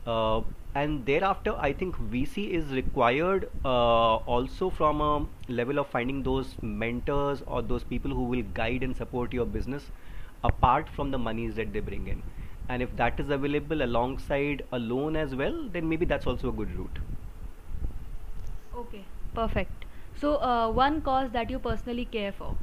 Uh, 0.05 0.41
and 0.73 1.05
thereafter, 1.05 1.55
I 1.57 1.71
think 1.73 1.97
VC 1.97 2.51
is 2.51 2.71
required 2.73 3.49
uh, 3.63 4.15
also 4.35 4.69
from 4.69 5.01
a 5.01 5.27
level 5.51 5.79
of 5.79 5.87
finding 5.87 6.23
those 6.23 6.57
mentors 6.61 7.41
or 7.47 7.61
those 7.61 7.83
people 7.83 8.11
who 8.11 8.23
will 8.25 8.43
guide 8.43 8.83
and 8.83 8.95
support 8.95 9.33
your 9.33 9.45
business 9.45 9.91
apart 10.43 10.89
from 10.89 11.11
the 11.11 11.17
monies 11.17 11.55
that 11.55 11.73
they 11.73 11.79
bring 11.79 12.07
in. 12.07 12.23
And 12.69 12.81
if 12.81 12.95
that 12.97 13.19
is 13.19 13.29
available 13.29 13.81
alongside 13.83 14.63
a 14.71 14.79
loan 14.79 15.15
as 15.15 15.35
well, 15.35 15.69
then 15.69 15.87
maybe 15.87 16.05
that's 16.05 16.27
also 16.27 16.49
a 16.49 16.53
good 16.53 16.71
route. 16.77 16.99
Okay, 18.73 19.07
perfect. 19.33 19.85
So, 20.13 20.35
uh, 20.41 20.71
one 20.71 21.01
cause 21.01 21.31
that 21.31 21.49
you 21.49 21.59
personally 21.59 22.05
care 22.05 22.31
for. 22.31 22.57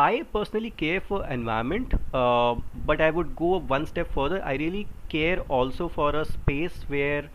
I 0.00 0.22
personally 0.32 0.70
care 0.70 1.00
for 1.00 1.26
environment, 1.26 1.94
uh, 2.14 2.54
but 2.86 3.00
I 3.00 3.10
would 3.10 3.36
go 3.36 3.58
one 3.60 3.86
step 3.86 4.12
further. 4.14 4.42
I 4.44 4.54
really 4.54 4.86
care 5.08 5.40
also 5.48 5.88
for 5.88 6.10
a 6.16 6.24
space 6.24 6.84
where 6.88 7.28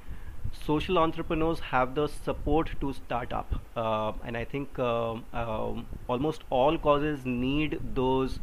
social 0.65 0.97
entrepreneurs 0.97 1.59
have 1.71 1.93
the 1.95 2.07
support 2.07 2.69
to 2.81 2.93
start 2.93 3.33
up. 3.33 3.55
Uh, 3.75 4.13
and 4.25 4.37
I 4.37 4.45
think 4.45 4.79
um, 4.79 5.25
um, 5.33 5.85
almost 6.07 6.43
all 6.49 6.77
causes 6.77 7.25
need 7.25 7.79
those 7.93 8.39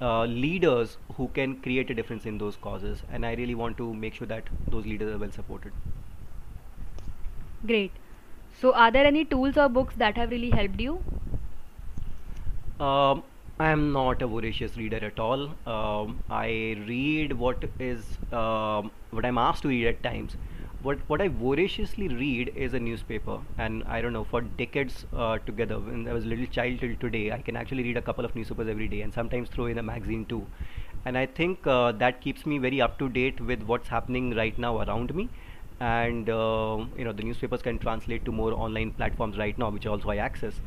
uh, 0.00 0.24
leaders 0.24 0.96
who 1.16 1.28
can 1.28 1.56
create 1.62 1.90
a 1.90 1.94
difference 1.94 2.26
in 2.26 2.38
those 2.38 2.56
causes. 2.56 3.02
And 3.10 3.24
I 3.24 3.34
really 3.34 3.54
want 3.54 3.76
to 3.78 3.94
make 3.94 4.14
sure 4.14 4.26
that 4.26 4.44
those 4.68 4.84
leaders 4.84 5.14
are 5.14 5.18
well 5.18 5.32
supported. 5.32 5.72
Great. 7.66 7.92
So, 8.60 8.74
are 8.74 8.90
there 8.90 9.06
any 9.06 9.24
tools 9.24 9.56
or 9.56 9.68
books 9.68 9.94
that 9.96 10.16
have 10.16 10.30
really 10.30 10.50
helped 10.50 10.80
you? 10.80 11.00
Um, 12.80 13.22
I 13.60 13.70
am 13.70 13.92
not 13.92 14.22
a 14.22 14.26
voracious 14.26 14.76
reader 14.76 14.98
at 15.04 15.18
all. 15.18 15.50
Um, 15.66 16.22
I 16.30 16.76
read 16.86 17.32
what 17.32 17.64
is 17.80 18.04
um, 18.32 18.90
what 19.10 19.24
I'm 19.24 19.38
asked 19.38 19.62
to 19.62 19.68
read 19.68 19.86
at 19.86 20.02
times. 20.02 20.36
What 20.82 20.98
what 21.08 21.20
I 21.20 21.28
voraciously 21.28 22.08
read 22.08 22.52
is 22.54 22.74
a 22.74 22.80
newspaper, 22.80 23.40
and 23.58 23.82
I 23.84 24.00
don't 24.00 24.12
know 24.12 24.22
for 24.24 24.42
decades 24.42 25.06
uh, 25.12 25.38
together. 25.38 25.78
When 25.80 26.06
I 26.08 26.12
was 26.12 26.24
a 26.24 26.28
little 26.28 26.46
child 26.46 26.80
till 26.80 26.94
today, 26.96 27.32
I 27.32 27.40
can 27.42 27.56
actually 27.56 27.82
read 27.82 27.96
a 27.96 28.02
couple 28.02 28.24
of 28.24 28.36
newspapers 28.36 28.68
every 28.68 28.86
day, 28.86 29.00
and 29.02 29.12
sometimes 29.12 29.48
throw 29.48 29.66
in 29.66 29.78
a 29.78 29.82
magazine 29.82 30.24
too. 30.26 30.46
And 31.04 31.18
I 31.18 31.26
think 31.26 31.66
uh, 31.66 31.92
that 31.92 32.20
keeps 32.20 32.46
me 32.46 32.58
very 32.58 32.80
up 32.80 32.98
to 33.00 33.08
date 33.08 33.40
with 33.40 33.62
what's 33.62 33.88
happening 33.88 34.34
right 34.36 34.56
now 34.58 34.80
around 34.80 35.14
me. 35.14 35.28
And 35.80 36.30
uh, 36.30 36.84
you 36.96 37.04
know 37.04 37.12
the 37.12 37.24
newspapers 37.24 37.62
can 37.62 37.78
translate 37.78 38.24
to 38.24 38.32
more 38.32 38.52
online 38.52 38.92
platforms 38.92 39.36
right 39.36 39.58
now, 39.58 39.70
which 39.70 39.86
also 39.86 40.10
I 40.10 40.16
access. 40.16 40.60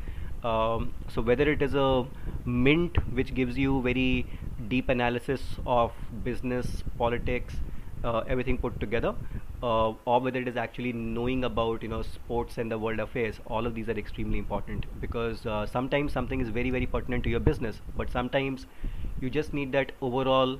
Um, 0.44 0.94
so 1.10 1.22
whether 1.22 1.50
it 1.52 1.62
is 1.62 1.76
a 1.76 2.06
mint 2.46 2.98
which 3.14 3.34
gives 3.34 3.58
you 3.58 3.82
very 3.82 4.26
deep 4.68 4.90
analysis 4.90 5.42
of 5.66 5.92
business 6.24 6.84
politics 6.98 7.56
uh, 8.04 8.24
everything 8.28 8.58
put 8.58 8.80
together 8.80 9.14
uh, 9.64 9.90
or 10.06 10.20
whether 10.20 10.40
it 10.40 10.48
is 10.48 10.58
actually 10.58 10.92
knowing 10.94 11.44
about 11.44 11.84
you 11.84 11.90
know 11.90 12.02
sports 12.02 12.58
and 12.58 12.72
the 12.72 12.78
world 12.78 13.00
affairs 13.00 13.40
all 13.46 13.66
of 13.66 13.76
these 13.76 13.90
are 13.90 13.98
extremely 13.98 14.40
important 14.40 14.86
because 15.00 15.46
uh, 15.46 15.66
sometimes 15.66 16.12
something 16.12 16.42
is 16.42 16.50
very 16.50 16.72
very 16.72 16.86
pertinent 16.86 17.24
to 17.24 17.30
your 17.30 17.40
business 17.40 17.82
but 17.96 18.10
sometimes 18.12 18.66
you 19.20 19.30
just 19.30 19.54
need 19.54 19.72
that 19.72 19.92
overall 20.02 20.60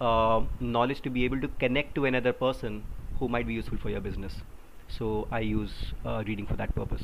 uh, 0.00 0.40
knowledge 0.60 1.02
to 1.02 1.10
be 1.10 1.24
able 1.24 1.40
to 1.40 1.48
connect 1.64 1.94
to 1.94 2.04
another 2.06 2.32
person 2.32 2.84
who 3.18 3.28
might 3.28 3.46
be 3.46 3.54
useful 3.54 3.78
for 3.78 3.90
your 3.90 4.00
business 4.00 4.42
so 4.88 5.28
i 5.30 5.40
use 5.40 5.92
uh, 6.04 6.22
reading 6.26 6.46
for 6.46 6.56
that 6.56 6.74
purpose 6.74 7.02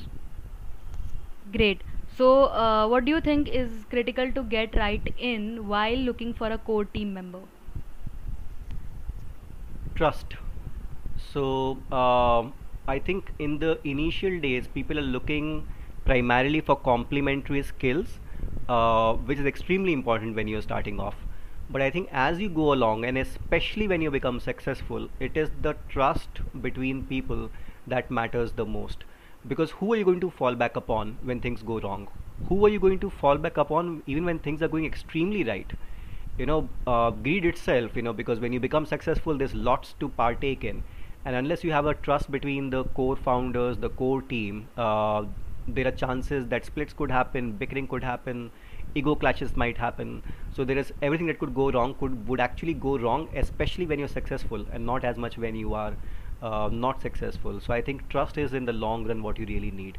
Great. 1.52 1.82
So, 2.16 2.44
uh, 2.44 2.88
what 2.88 3.04
do 3.04 3.10
you 3.12 3.20
think 3.20 3.48
is 3.48 3.84
critical 3.84 4.32
to 4.32 4.42
get 4.44 4.74
right 4.74 5.06
in 5.18 5.66
while 5.66 5.96
looking 5.98 6.32
for 6.32 6.50
a 6.50 6.58
core 6.58 6.86
team 6.86 7.12
member? 7.12 7.46
trust. 9.94 10.36
So 11.32 11.44
um 12.00 12.54
i 12.92 12.98
think 13.08 13.30
in 13.44 13.52
the 13.60 13.70
initial 13.90 14.34
days 14.40 14.66
people 14.76 14.98
are 15.02 15.08
looking 15.16 15.46
primarily 16.08 16.60
for 16.60 16.76
complementary 16.88 17.62
skills 17.68 18.18
uh, 18.68 19.14
which 19.30 19.38
is 19.38 19.46
extremely 19.46 19.92
important 19.94 20.36
when 20.36 20.48
you're 20.48 20.62
starting 20.66 21.00
off. 21.00 21.16
But 21.70 21.82
i 21.82 21.90
think 21.90 22.08
as 22.12 22.40
you 22.40 22.50
go 22.50 22.72
along 22.74 23.04
and 23.10 23.18
especially 23.18 23.88
when 23.88 24.02
you 24.02 24.10
become 24.10 24.40
successful 24.48 25.08
it 25.28 25.36
is 25.44 25.50
the 25.68 25.74
trust 25.94 26.42
between 26.68 27.06
people 27.14 27.50
that 27.86 28.10
matters 28.10 28.52
the 28.52 28.66
most 28.66 29.04
because 29.46 29.70
who 29.72 29.92
are 29.92 29.96
you 29.96 30.04
going 30.04 30.20
to 30.20 30.30
fall 30.30 30.54
back 30.54 30.76
upon 30.76 31.18
when 31.22 31.40
things 31.40 31.62
go 31.62 31.78
wrong? 31.80 32.08
Who 32.48 32.64
are 32.66 32.68
you 32.68 32.80
going 32.80 32.98
to 33.00 33.10
fall 33.10 33.38
back 33.38 33.56
upon 33.56 34.02
even 34.06 34.24
when 34.24 34.38
things 34.38 34.62
are 34.62 34.68
going 34.68 34.86
extremely 34.86 35.44
right? 35.44 35.70
You 36.38 36.46
know 36.46 36.68
uh, 36.86 37.10
greed 37.10 37.44
itself 37.44 37.94
you 37.94 38.02
know 38.02 38.12
because 38.12 38.40
when 38.40 38.52
you 38.52 38.60
become 38.60 38.86
successful 38.86 39.36
there's 39.36 39.54
lots 39.54 39.94
to 40.00 40.08
partake 40.08 40.64
in. 40.64 40.82
And 41.24 41.36
unless 41.36 41.64
you 41.64 41.72
have 41.72 41.86
a 41.86 41.94
trust 41.94 42.30
between 42.30 42.70
the 42.70 42.84
core 42.84 43.16
founders 43.16 43.76
the 43.78 43.90
core 43.90 44.22
team 44.22 44.68
uh, 44.76 45.24
there 45.66 45.86
are 45.86 45.92
chances 45.92 46.46
that 46.48 46.64
splits 46.64 46.92
could 46.92 47.10
happen 47.10 47.52
bickering 47.52 47.86
could 47.88 48.04
happen 48.04 48.50
ego 48.94 49.14
clashes 49.14 49.56
might 49.56 49.76
happen. 49.76 50.22
So 50.54 50.64
there 50.64 50.78
is 50.78 50.92
everything 51.02 51.26
that 51.26 51.38
could 51.38 51.54
go 51.54 51.70
wrong 51.70 51.94
could 51.94 52.28
would 52.28 52.40
actually 52.40 52.74
go 52.74 52.98
wrong 52.98 53.28
especially 53.34 53.86
when 53.86 53.98
you're 53.98 54.16
successful 54.16 54.66
and 54.72 54.86
not 54.86 55.04
as 55.04 55.16
much 55.16 55.38
when 55.38 55.54
you 55.54 55.74
are 55.74 55.94
uh, 56.42 56.68
not 56.72 57.00
successful 57.00 57.60
so 57.60 57.72
i 57.72 57.80
think 57.80 58.08
trust 58.08 58.38
is 58.38 58.54
in 58.54 58.64
the 58.64 58.72
long 58.72 59.06
run 59.06 59.22
what 59.22 59.38
you 59.38 59.46
really 59.46 59.70
need 59.70 59.98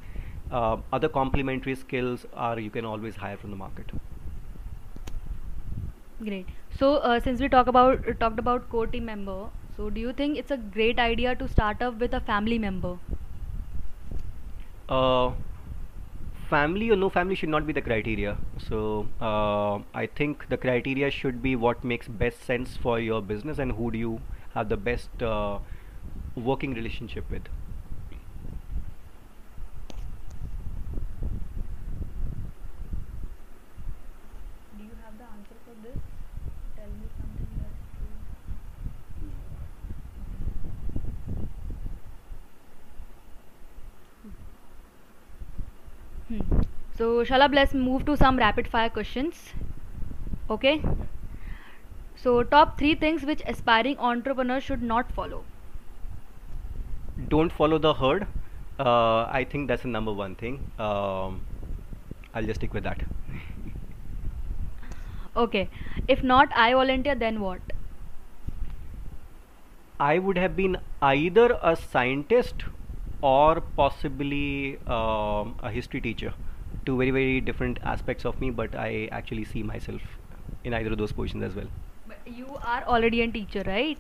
uh, 0.52 0.78
other 0.94 1.10
complementary 1.10 1.76
skills 1.76 2.26
are 2.34 2.60
you 2.60 2.70
can 2.70 2.86
always 2.86 3.16
hire 3.16 3.38
from 3.38 3.52
the 3.52 3.58
market 3.58 3.92
Great. 6.22 6.50
So, 6.78 6.96
uh, 6.98 7.20
since 7.20 7.40
we 7.42 7.48
talk 7.50 7.68
about 7.68 8.04
talked 8.20 8.40
about 8.40 8.70
core 8.70 8.88
team 8.88 9.06
member, 9.06 9.50
so 9.78 9.90
do 9.90 10.02
you 10.02 10.14
think 10.14 10.38
it's 10.38 10.52
a 10.52 10.58
great 10.58 11.00
idea 11.00 11.36
to 11.36 11.48
start 11.48 11.82
up 11.82 12.00
with 12.00 12.14
a 12.14 12.22
family 12.22 12.60
member? 12.60 12.98
uh, 14.90 15.32
family 16.50 16.90
or 16.92 16.96
no 16.96 17.10
family 17.10 17.36
should 17.36 17.50
not 17.50 17.66
be 17.66 17.74
the 17.74 17.82
criteria 17.82 18.38
so 18.58 19.08
uh, 19.20 19.80
i 19.94 20.06
think 20.06 20.48
the 20.50 20.58
criteria 20.58 21.10
should 21.10 21.42
be 21.42 21.56
what 21.56 21.84
makes 21.84 22.08
best 22.08 22.44
sense 22.44 22.78
for 22.78 23.00
your 23.00 23.22
business 23.22 23.58
and 23.58 23.72
who 23.72 23.92
do 23.92 23.98
you 23.98 24.20
have 24.54 24.70
the 24.70 24.78
best 24.78 25.24
uh, 25.24 25.58
working 26.36 26.74
relationship 26.74 27.30
with 27.32 27.44
Do 34.78 34.84
you 34.84 34.92
have 35.04 35.18
the 35.18 35.24
answer 35.24 35.56
for 35.66 35.74
this? 35.82 35.98
Tell 36.76 36.88
me 36.88 37.08
something 37.18 37.48
that's 37.58 37.82
true. 46.28 46.38
Hmm. 46.38 46.62
So, 46.98 47.24
Shalabh, 47.24 47.54
let's 47.54 47.74
move 47.74 48.06
to 48.06 48.18
some 48.18 48.38
rapid 48.38 48.68
fire 48.68 48.90
questions. 48.90 49.54
Okay. 50.50 50.82
So, 52.16 52.44
top 52.44 52.80
three 52.80 52.96
things 52.96 53.24
which 53.24 53.44
aspiring 53.46 54.00
entrepreneurs 54.00 54.64
should 54.64 54.82
not 54.82 55.12
follow. 55.12 55.46
Don't 57.18 57.52
follow 57.52 57.78
the 57.78 57.94
herd 57.94 58.28
uh, 58.80 59.26
i 59.40 59.46
think 59.50 59.68
that's 59.68 59.84
the 59.84 59.88
number 59.88 60.12
one 60.14 60.36
thing 60.36 60.60
um, 60.80 61.42
i'll 62.34 62.46
just 62.46 62.60
stick 62.62 62.74
with 62.74 62.84
that 62.84 63.04
Okay. 65.36 65.70
If 66.08 66.24
not 66.24 66.50
iVolunteer, 66.52 67.20
then 67.20 67.40
what? 67.42 67.62
i 70.00 70.20
would 70.20 70.38
have 70.38 70.56
been 70.56 70.78
either 71.02 71.58
a 71.62 71.76
scientist 71.76 72.64
or 73.22 73.62
possibly 73.80 74.78
um, 74.88 75.56
a 75.64 75.72
history 75.72 76.02
teacher 76.02 76.34
two 76.86 76.98
very 76.98 77.12
very 77.12 77.42
different 77.42 77.80
aspects 77.84 78.26
of 78.26 78.40
me 78.42 78.50
but 78.52 78.76
i 78.76 79.08
actually 79.12 79.46
see 79.46 79.64
myself 79.64 80.02
in 80.64 80.74
either 80.74 80.92
of 80.92 80.98
those 80.98 81.14
positions 81.14 81.44
as 81.44 81.56
well 81.56 81.70
But 82.08 82.18
you 82.26 82.56
are 82.64 82.84
already 82.86 83.22
a 83.22 83.32
teacher, 83.32 83.64
right? 83.66 83.98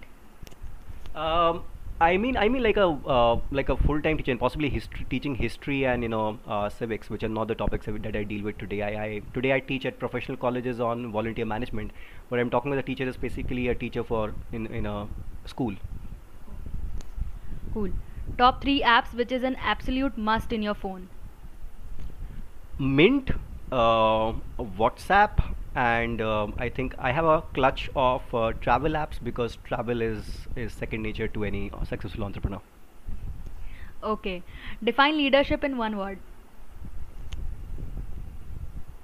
Um, 1.15 1.63
I 1.99 2.17
mean, 2.17 2.35
I 2.35 2.49
mean, 2.49 2.61
like 2.61 2.75
a 2.75 2.87
uh, 2.87 3.39
like 3.51 3.69
a 3.69 3.77
full-time 3.77 4.17
teacher 4.17 4.31
and 4.31 4.39
possibly 4.39 4.69
history, 4.69 5.05
teaching 5.09 5.33
history 5.33 5.85
and 5.85 6.03
you 6.03 6.09
know 6.09 6.37
uh, 6.45 6.67
civics, 6.67 7.09
which 7.09 7.23
are 7.23 7.29
not 7.29 7.47
the 7.47 7.55
topics 7.55 7.85
that 7.85 8.15
I 8.15 8.23
deal 8.23 8.43
with 8.43 8.57
today. 8.57 8.81
I, 8.81 9.03
I 9.03 9.21
today 9.33 9.53
I 9.53 9.61
teach 9.61 9.85
at 9.85 9.97
professional 9.97 10.37
colleges 10.37 10.81
on 10.81 11.13
volunteer 11.13 11.45
management. 11.45 11.91
What 12.27 12.41
I'm 12.41 12.49
talking 12.49 12.73
about 12.73 12.79
a 12.79 12.83
teacher 12.83 13.07
is 13.07 13.15
basically 13.15 13.69
a 13.69 13.75
teacher 13.75 14.03
for 14.03 14.33
in 14.51 14.67
in 14.67 14.85
a 14.85 15.07
school. 15.45 15.73
Cool. 17.73 17.91
Top 18.37 18.61
three 18.61 18.81
apps 18.81 19.13
which 19.13 19.31
is 19.31 19.43
an 19.43 19.55
absolute 19.55 20.17
must 20.17 20.51
in 20.51 20.61
your 20.61 20.73
phone. 20.73 21.07
Mint, 22.77 23.31
uh, 23.71 24.33
WhatsApp, 24.59 25.55
and 25.75 26.21
um, 26.21 26.53
I 26.57 26.69
think 26.69 26.95
I 26.97 27.11
have 27.11 27.25
a 27.25 27.41
clutch 27.53 27.89
of 27.95 28.33
uh, 28.33 28.53
travel 28.61 28.91
apps 28.91 29.21
because 29.21 29.57
travel 29.65 30.01
is 30.01 30.47
is 30.55 30.73
second 30.73 31.03
nature 31.03 31.27
to 31.27 31.43
any 31.43 31.69
successful 31.89 32.23
entrepreneur. 32.23 32.61
Okay. 34.03 34.43
Define 34.83 35.17
leadership 35.17 35.63
in 35.63 35.77
one 35.77 35.97
word. 35.97 36.19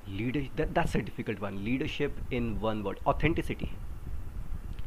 Leader, 0.08 0.48
that, 0.56 0.74
that's 0.74 0.96
a 0.96 1.02
difficult 1.02 1.40
one. 1.42 1.64
Leadership 1.64 2.14
in 2.30 2.60
one 2.62 2.84
word 2.84 3.00
authenticity. 3.06 3.72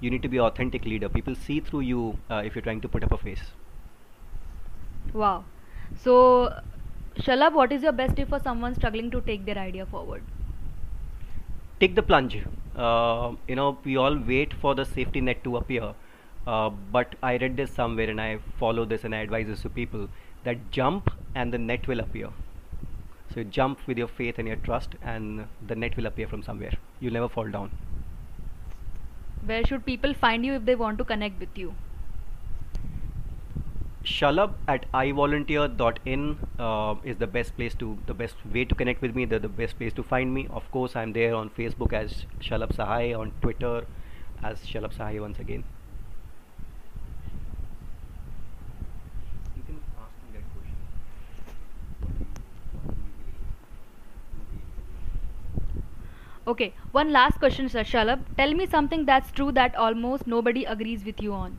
You 0.01 0.11
need 0.11 0.23
to 0.23 0.29
be 0.29 0.37
an 0.37 0.45
authentic 0.45 0.85
leader. 0.85 1.09
People 1.09 1.35
see 1.35 1.61
through 1.61 1.81
you 1.81 2.19
uh, 2.31 2.43
if 2.45 2.55
you're 2.55 2.63
trying 2.63 2.81
to 2.83 2.89
put 2.89 3.03
up 3.03 3.13
a 3.13 3.19
face. 3.19 3.43
Wow. 5.13 5.45
So, 5.97 6.61
Shalabh, 7.17 7.55
what 7.55 7.73
is 7.73 7.83
your 7.83 7.93
best 7.93 8.17
tip 8.17 8.29
for 8.29 8.39
someone 8.39 8.75
struggling 8.75 9.11
to 9.11 9.21
take 9.21 9.45
their 9.47 9.59
idea 9.59 9.87
forward? 9.87 10.23
Take 11.81 11.95
the 11.95 12.03
plunge. 12.03 12.39
Uh, 12.77 13.33
you 13.49 13.57
know, 13.57 13.79
we 13.85 13.97
all 13.97 14.17
wait 14.17 14.55
for 14.55 14.75
the 14.75 14.85
safety 14.85 15.21
net 15.21 15.45
to 15.45 15.57
appear. 15.57 15.95
Uh, 16.47 16.71
but 16.71 17.15
I 17.23 17.37
read 17.39 17.57
this 17.57 17.73
somewhere 17.73 18.11
and 18.11 18.21
I 18.21 18.39
follow 18.59 18.85
this 18.85 19.05
and 19.05 19.15
I 19.15 19.19
advise 19.19 19.47
this 19.47 19.63
to 19.63 19.69
people 19.69 20.09
that 20.45 20.71
jump 20.71 21.11
and 21.35 21.53
the 21.53 21.59
net 21.59 21.87
will 21.89 22.01
appear. 22.01 22.29
So 23.33 23.41
you 23.41 23.45
jump 23.45 23.81
with 23.87 23.99
your 23.99 24.07
faith 24.07 24.39
and 24.39 24.47
your 24.47 24.59
trust, 24.59 24.95
and 25.03 25.47
the 25.67 25.75
net 25.75 25.97
will 25.97 26.07
appear 26.07 26.29
from 26.29 26.43
somewhere. 26.45 26.73
You'll 27.01 27.15
never 27.15 27.29
fall 27.29 27.51
down. 27.51 27.71
Where 29.45 29.65
should 29.65 29.85
people 29.85 30.15
find 30.15 30.47
you 30.47 30.55
if 30.55 30.65
they 30.65 30.77
want 30.77 30.99
to 30.99 31.05
connect 31.05 31.41
with 31.41 31.59
you? 31.59 31.75
Shalabh 34.05 34.53
at 34.69 34.85
ivolunteer.in 34.93 36.39
uh, 36.59 36.95
is 37.05 37.17
the 37.17 37.27
best 37.27 37.57
place 37.57 37.75
to 37.77 37.99
the 38.07 38.13
best 38.13 38.37
way 38.53 38.67
to 38.67 38.75
connect 38.75 39.01
with 39.01 39.17
me. 39.17 39.25
The, 39.25 39.39
the 39.39 39.49
best 39.49 39.79
place 39.79 39.95
to 39.95 40.03
find 40.03 40.35
me. 40.35 40.47
Of 40.51 40.71
course, 40.71 40.95
I'm 40.95 41.15
there 41.15 41.35
on 41.35 41.49
Facebook 41.49 41.95
as 41.95 42.27
Shalabh 42.39 42.77
Sahai, 42.77 43.19
on 43.19 43.33
Twitter 43.41 43.87
as 44.43 44.59
Shalabh 44.59 44.95
Sahai 44.95 45.21
once 45.21 45.39
again. 45.39 45.65
You 49.57 49.63
can 49.63 49.81
ask 49.99 50.13
me 50.23 50.39
that 50.39 50.45
question. 50.53 50.77
Okay, 56.47 56.75
one 56.93 57.11
last 57.11 57.39
question, 57.39 57.71
Sir 57.71 57.85
Shalabh. 57.85 58.21
Tell 58.37 58.53
me 58.53 58.67
something 58.67 59.07
that's 59.07 59.33
true 59.33 59.51
that 59.53 59.75
almost 59.77 60.27
nobody 60.27 60.65
agrees 60.65 61.07
with 61.07 61.23
you 61.23 61.33
on. 61.33 61.57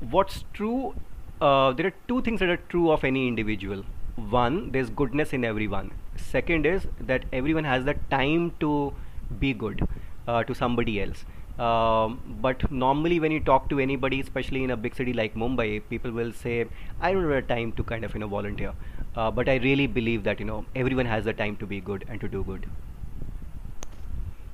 What's 0.00 0.44
true? 0.52 0.94
Uh, 1.40 1.72
there 1.72 1.86
are 1.86 1.94
two 2.08 2.22
things 2.22 2.40
that 2.40 2.48
are 2.48 2.62
true 2.68 2.90
of 2.90 3.04
any 3.04 3.28
individual. 3.28 3.84
One, 4.16 4.70
there's 4.72 4.90
goodness 4.90 5.32
in 5.32 5.44
everyone. 5.44 5.92
Second 6.16 6.66
is 6.66 6.86
that 7.00 7.24
everyone 7.32 7.64
has 7.64 7.84
the 7.84 7.94
time 8.10 8.52
to 8.60 8.92
be 9.40 9.52
good 9.52 9.86
uh, 10.28 10.44
to 10.44 10.54
somebody 10.54 11.02
else. 11.02 11.24
Um, 11.58 12.20
but 12.40 12.70
normally, 12.70 13.20
when 13.20 13.30
you 13.30 13.40
talk 13.40 13.68
to 13.70 13.78
anybody, 13.78 14.20
especially 14.20 14.64
in 14.64 14.70
a 14.70 14.76
big 14.76 14.94
city 14.96 15.12
like 15.12 15.34
Mumbai, 15.34 15.82
people 15.88 16.10
will 16.10 16.32
say, 16.32 16.66
"I 17.00 17.12
don't 17.12 17.30
have 17.30 17.46
time 17.46 17.72
to 17.72 17.84
kind 17.84 18.04
of 18.04 18.14
you 18.14 18.20
know 18.20 18.28
volunteer." 18.28 18.72
Uh, 19.16 19.30
but 19.30 19.48
I 19.48 19.56
really 19.66 19.86
believe 19.86 20.24
that 20.24 20.40
you 20.40 20.46
know 20.46 20.64
everyone 20.74 21.06
has 21.06 21.24
the 21.24 21.32
time 21.32 21.56
to 21.58 21.66
be 21.66 21.80
good 21.80 22.04
and 22.08 22.20
to 22.20 22.28
do 22.28 22.42
good. 22.42 22.66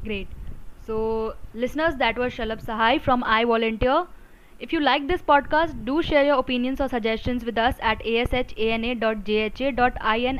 Great. 0.05 0.29
So, 0.87 1.35
listeners, 1.55 1.97
that 1.97 2.19
was 2.19 2.35
Shalabh 2.35 2.65
Sahai 2.67 3.01
from 3.01 3.23
iVolunteer. 3.23 4.07
If 4.61 4.73
you 4.75 4.81
like 4.81 5.09
this 5.09 5.23
podcast, 5.23 5.85
do 5.87 6.03
share 6.03 6.25
your 6.25 6.39
opinions 6.39 6.81
or 6.83 6.89
suggestions 6.89 7.45
with 7.47 7.57
us 7.57 7.77
at 7.81 8.01
ashana.jha.in 8.01 8.99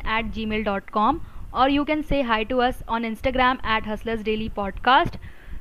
at 0.05 0.25
gmail.com 0.31 1.21
or 1.53 1.67
you 1.69 1.83
can 1.83 2.03
say 2.03 2.21
hi 2.21 2.43
to 2.43 2.61
us 2.61 2.83
on 2.87 3.01
Instagram 3.03 3.59
at 3.63 3.87
Hustlers 3.87 4.21
Daily 4.21 4.47
Podcast. 4.49 5.15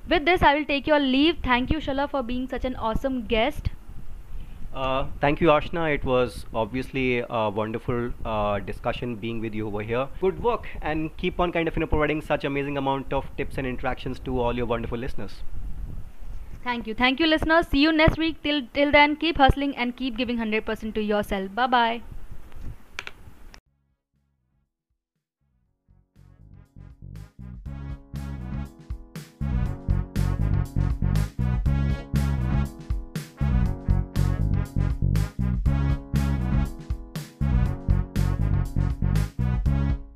With 0.09 0.27
this, 0.27 0.43
I 0.43 0.55
will 0.55 0.67
take 0.67 0.87
your 0.87 1.01
leave. 1.01 1.39
Thank 1.43 1.71
you, 1.71 1.79
Shala, 1.79 2.11
for 2.11 2.23
being 2.23 2.47
such 2.49 2.67
an 2.67 2.77
awesome 2.77 3.27
guest. 3.27 3.71
Uh, 4.75 5.07
thank 5.23 5.41
you, 5.41 5.49
Ashna. 5.49 5.95
It 5.95 6.05
was 6.05 6.45
obviously 6.53 7.25
a 7.31 7.49
wonderful 7.49 8.13
uh, 8.27 8.59
discussion 8.59 9.17
being 9.17 9.41
with 9.41 9.55
you 9.55 9.67
over 9.69 9.83
here. 9.83 10.07
Good 10.21 10.43
work, 10.43 10.69
and 10.83 11.17
keep 11.17 11.41
on 11.41 11.51
kind 11.51 11.67
of 11.67 11.77
you 11.77 11.81
know 11.81 11.87
providing 11.87 12.21
such 12.21 12.45
amazing 12.45 12.77
amount 12.77 13.13
of 13.13 13.25
tips 13.39 13.57
and 13.57 13.67
interactions 13.67 14.19
to 14.21 14.39
all 14.39 14.55
your 14.55 14.67
wonderful 14.67 14.99
listeners. 14.99 15.43
Thank 16.63 16.87
you. 16.87 16.95
Thank 16.95 17.21
you, 17.21 17.27
listeners. 17.27 17.67
See 17.69 17.81
you 17.81 17.93
next 17.93 18.17
week. 18.17 18.43
Till 18.43 18.63
till 18.73 18.93
then, 18.93 19.17
keep 19.17 19.37
hustling 19.39 19.77
and 19.77 19.97
keep 19.97 20.17
giving 20.17 20.39
100% 20.39 20.95
to 20.95 21.03
yourself. 21.03 21.55
Bye 21.55 21.67
bye. 21.67 22.03